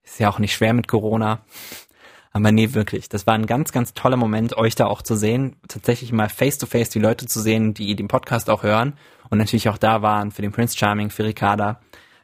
Ist 0.04 0.20
ja 0.20 0.30
auch 0.30 0.40
nicht 0.40 0.54
schwer 0.54 0.74
mit 0.74 0.88
Corona. 0.88 1.42
Aber 2.32 2.52
nee, 2.52 2.74
wirklich. 2.74 3.10
Das 3.10 3.26
war 3.26 3.34
ein 3.34 3.48
ganz, 3.48 3.72
ganz 3.72 3.94
toller 3.94 4.18
Moment, 4.18 4.56
euch 4.58 4.76
da 4.76 4.86
auch 4.86 5.02
zu 5.02 5.16
sehen. 5.16 5.56
Tatsächlich 5.68 6.12
mal 6.12 6.30
face 6.30 6.58
to 6.58 6.68
face 6.68 6.90
die 6.90 7.00
Leute 7.00 7.26
zu 7.26 7.42
sehen, 7.42 7.74
die 7.74 7.96
den 7.96 8.08
Podcast 8.08 8.50
auch 8.50 8.64
hören 8.64 8.94
und 9.30 9.38
natürlich 9.38 9.70
auch 9.70 9.78
da 9.78 10.02
waren 10.02 10.32
für 10.32 10.42
den 10.42 10.52
Prince 10.52 10.78
Charming, 10.78 11.10
für 11.10 11.26
Ricarda. 11.26 11.82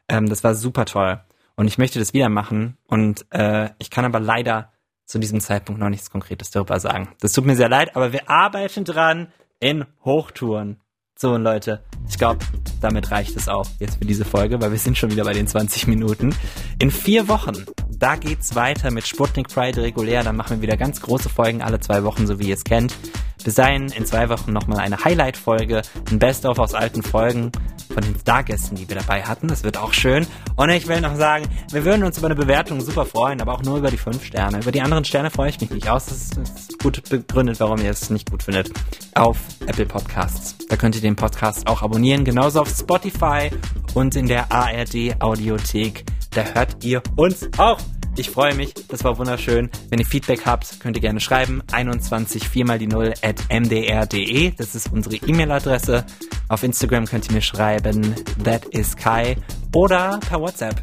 Ähm, 0.07 0.27
das 0.27 0.43
war 0.43 0.55
super 0.55 0.85
toll. 0.85 1.21
Und 1.55 1.67
ich 1.67 1.77
möchte 1.77 1.99
das 1.99 2.13
wieder 2.13 2.29
machen. 2.29 2.77
Und 2.87 3.25
äh, 3.31 3.69
ich 3.79 3.89
kann 3.89 4.05
aber 4.05 4.19
leider 4.19 4.71
zu 5.05 5.19
diesem 5.19 5.41
Zeitpunkt 5.41 5.81
noch 5.81 5.89
nichts 5.89 6.09
Konkretes 6.09 6.51
darüber 6.51 6.79
sagen. 6.79 7.09
Das 7.19 7.33
tut 7.33 7.45
mir 7.45 7.55
sehr 7.55 7.69
leid, 7.69 7.95
aber 7.95 8.13
wir 8.13 8.29
arbeiten 8.29 8.85
dran 8.85 9.31
in 9.59 9.85
Hochtouren. 10.03 10.79
So, 11.15 11.37
Leute, 11.37 11.83
ich 12.09 12.17
glaube, 12.17 12.39
damit 12.81 13.11
reicht 13.11 13.37
es 13.37 13.47
auch 13.47 13.67
jetzt 13.79 13.97
für 13.99 14.05
diese 14.05 14.25
Folge, 14.25 14.59
weil 14.59 14.71
wir 14.71 14.79
sind 14.79 14.97
schon 14.97 15.11
wieder 15.11 15.23
bei 15.23 15.33
den 15.33 15.47
20 15.47 15.87
Minuten. 15.87 16.35
In 16.79 16.91
vier 16.91 17.27
Wochen, 17.27 17.53
da 17.89 18.15
geht's 18.15 18.55
weiter 18.55 18.91
mit 18.91 19.07
Sputnik 19.07 19.47
Pride 19.47 19.81
regulär. 19.81 20.23
Dann 20.23 20.35
machen 20.35 20.57
wir 20.57 20.61
wieder 20.61 20.75
ganz 20.75 21.01
große 21.01 21.29
Folgen 21.29 21.61
alle 21.61 21.79
zwei 21.79 22.03
Wochen, 22.03 22.27
so 22.27 22.39
wie 22.39 22.49
ihr 22.49 22.55
es 22.55 22.63
kennt. 22.63 22.95
Bis 23.43 23.55
dahin 23.55 23.89
in 23.89 24.05
zwei 24.05 24.29
Wochen 24.29 24.53
nochmal 24.53 24.79
eine 24.79 25.03
Highlight-Folge, 25.03 25.81
ein 26.09 26.19
Best-of 26.19 26.59
aus 26.59 26.73
alten 26.73 27.03
Folgen 27.03 27.51
von 27.93 28.03
den 28.03 28.17
Stargästen, 28.19 28.75
die 28.77 28.87
wir 28.89 28.95
dabei 28.95 29.23
hatten. 29.23 29.47
Das 29.47 29.63
wird 29.63 29.77
auch 29.77 29.93
schön. 29.93 30.25
Und 30.55 30.69
ich 30.69 30.87
will 30.87 31.01
noch 31.01 31.15
sagen, 31.15 31.45
wir 31.71 31.85
würden 31.85 32.03
uns 32.03 32.17
über 32.17 32.27
eine 32.27 32.35
Bewertung 32.35 32.81
super 32.81 33.05
freuen, 33.05 33.41
aber 33.41 33.53
auch 33.53 33.63
nur 33.63 33.77
über 33.77 33.91
die 33.91 33.97
fünf 33.97 34.23
Sterne. 34.25 34.59
Über 34.59 34.71
die 34.71 34.81
anderen 34.81 35.05
Sterne 35.05 35.29
freue 35.29 35.49
ich 35.49 35.59
mich 35.61 35.69
nicht 35.69 35.89
aus. 35.89 36.05
Das 36.05 36.17
ist, 36.17 36.37
das 36.37 36.49
ist 36.49 36.79
gut 36.79 37.01
begründet, 37.09 37.59
warum 37.59 37.79
ihr 37.79 37.91
es 37.91 38.09
nicht 38.09 38.31
gut 38.31 38.43
findet. 38.43 38.71
Auf 39.15 39.37
Apple 39.67 39.85
Podcasts. 39.85 40.55
Da 40.69 40.75
könnt 40.75 40.95
ihr 40.95 41.01
den 41.01 41.15
Podcast 41.15 41.67
auch 41.67 41.81
abonnieren. 41.81 42.25
Genauso 42.25 42.61
auf 42.61 42.69
Spotify 42.69 43.51
und 43.93 44.15
in 44.15 44.27
der 44.27 44.51
ARD 44.51 45.15
Audiothek. 45.19 46.05
Da 46.31 46.43
hört 46.53 46.83
ihr 46.83 47.03
uns 47.15 47.47
auch. 47.57 47.79
Ich 48.15 48.29
freue 48.29 48.53
mich, 48.53 48.73
das 48.89 49.03
war 49.03 49.17
wunderschön. 49.17 49.71
Wenn 49.89 49.99
ihr 49.99 50.05
Feedback 50.05 50.45
habt, 50.45 50.79
könnt 50.79 50.95
ihr 50.95 51.01
gerne 51.01 51.19
schreiben. 51.19 51.63
21 51.71 52.47
4 52.47 52.65
mal 52.65 52.77
die 52.77 52.85
0 52.85 53.13
at 53.23 53.41
mdr.de. 53.49 54.51
Das 54.51 54.75
ist 54.75 54.93
unsere 54.93 55.15
E-Mail-Adresse. 55.15 56.05
Auf 56.47 56.61
Instagram 56.61 57.05
könnt 57.05 57.27
ihr 57.27 57.33
mir 57.33 57.41
schreiben, 57.41 58.15
that 58.43 58.65
is 58.65 58.95
Kai. 58.95 59.35
Oder 59.73 60.19
per 60.29 60.39
WhatsApp. 60.39 60.79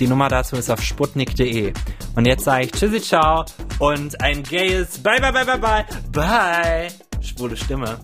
Die 0.00 0.08
Nummer 0.08 0.28
dazu 0.28 0.56
ist 0.56 0.68
auf 0.68 0.82
sputnik.de. 0.82 1.72
Und 2.16 2.26
jetzt 2.26 2.44
sage 2.44 2.64
ich 2.64 2.72
Tschüssi, 2.72 3.00
ciao 3.00 3.44
und 3.78 4.20
ein 4.20 4.42
gayes 4.42 4.98
Bye, 4.98 5.20
bye, 5.20 5.32
bye, 5.32 5.44
bye, 5.44 5.58
bye. 5.58 5.84
Bye. 6.10 6.88
Schwule 7.20 7.56
Stimme. 7.56 8.00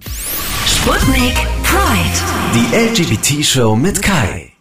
Sputnik 0.67 1.35
Pride. 1.65 2.21
Die 2.55 2.77
LGBT-Show 2.77 3.75
mit 3.75 4.01
Kai. 4.01 4.53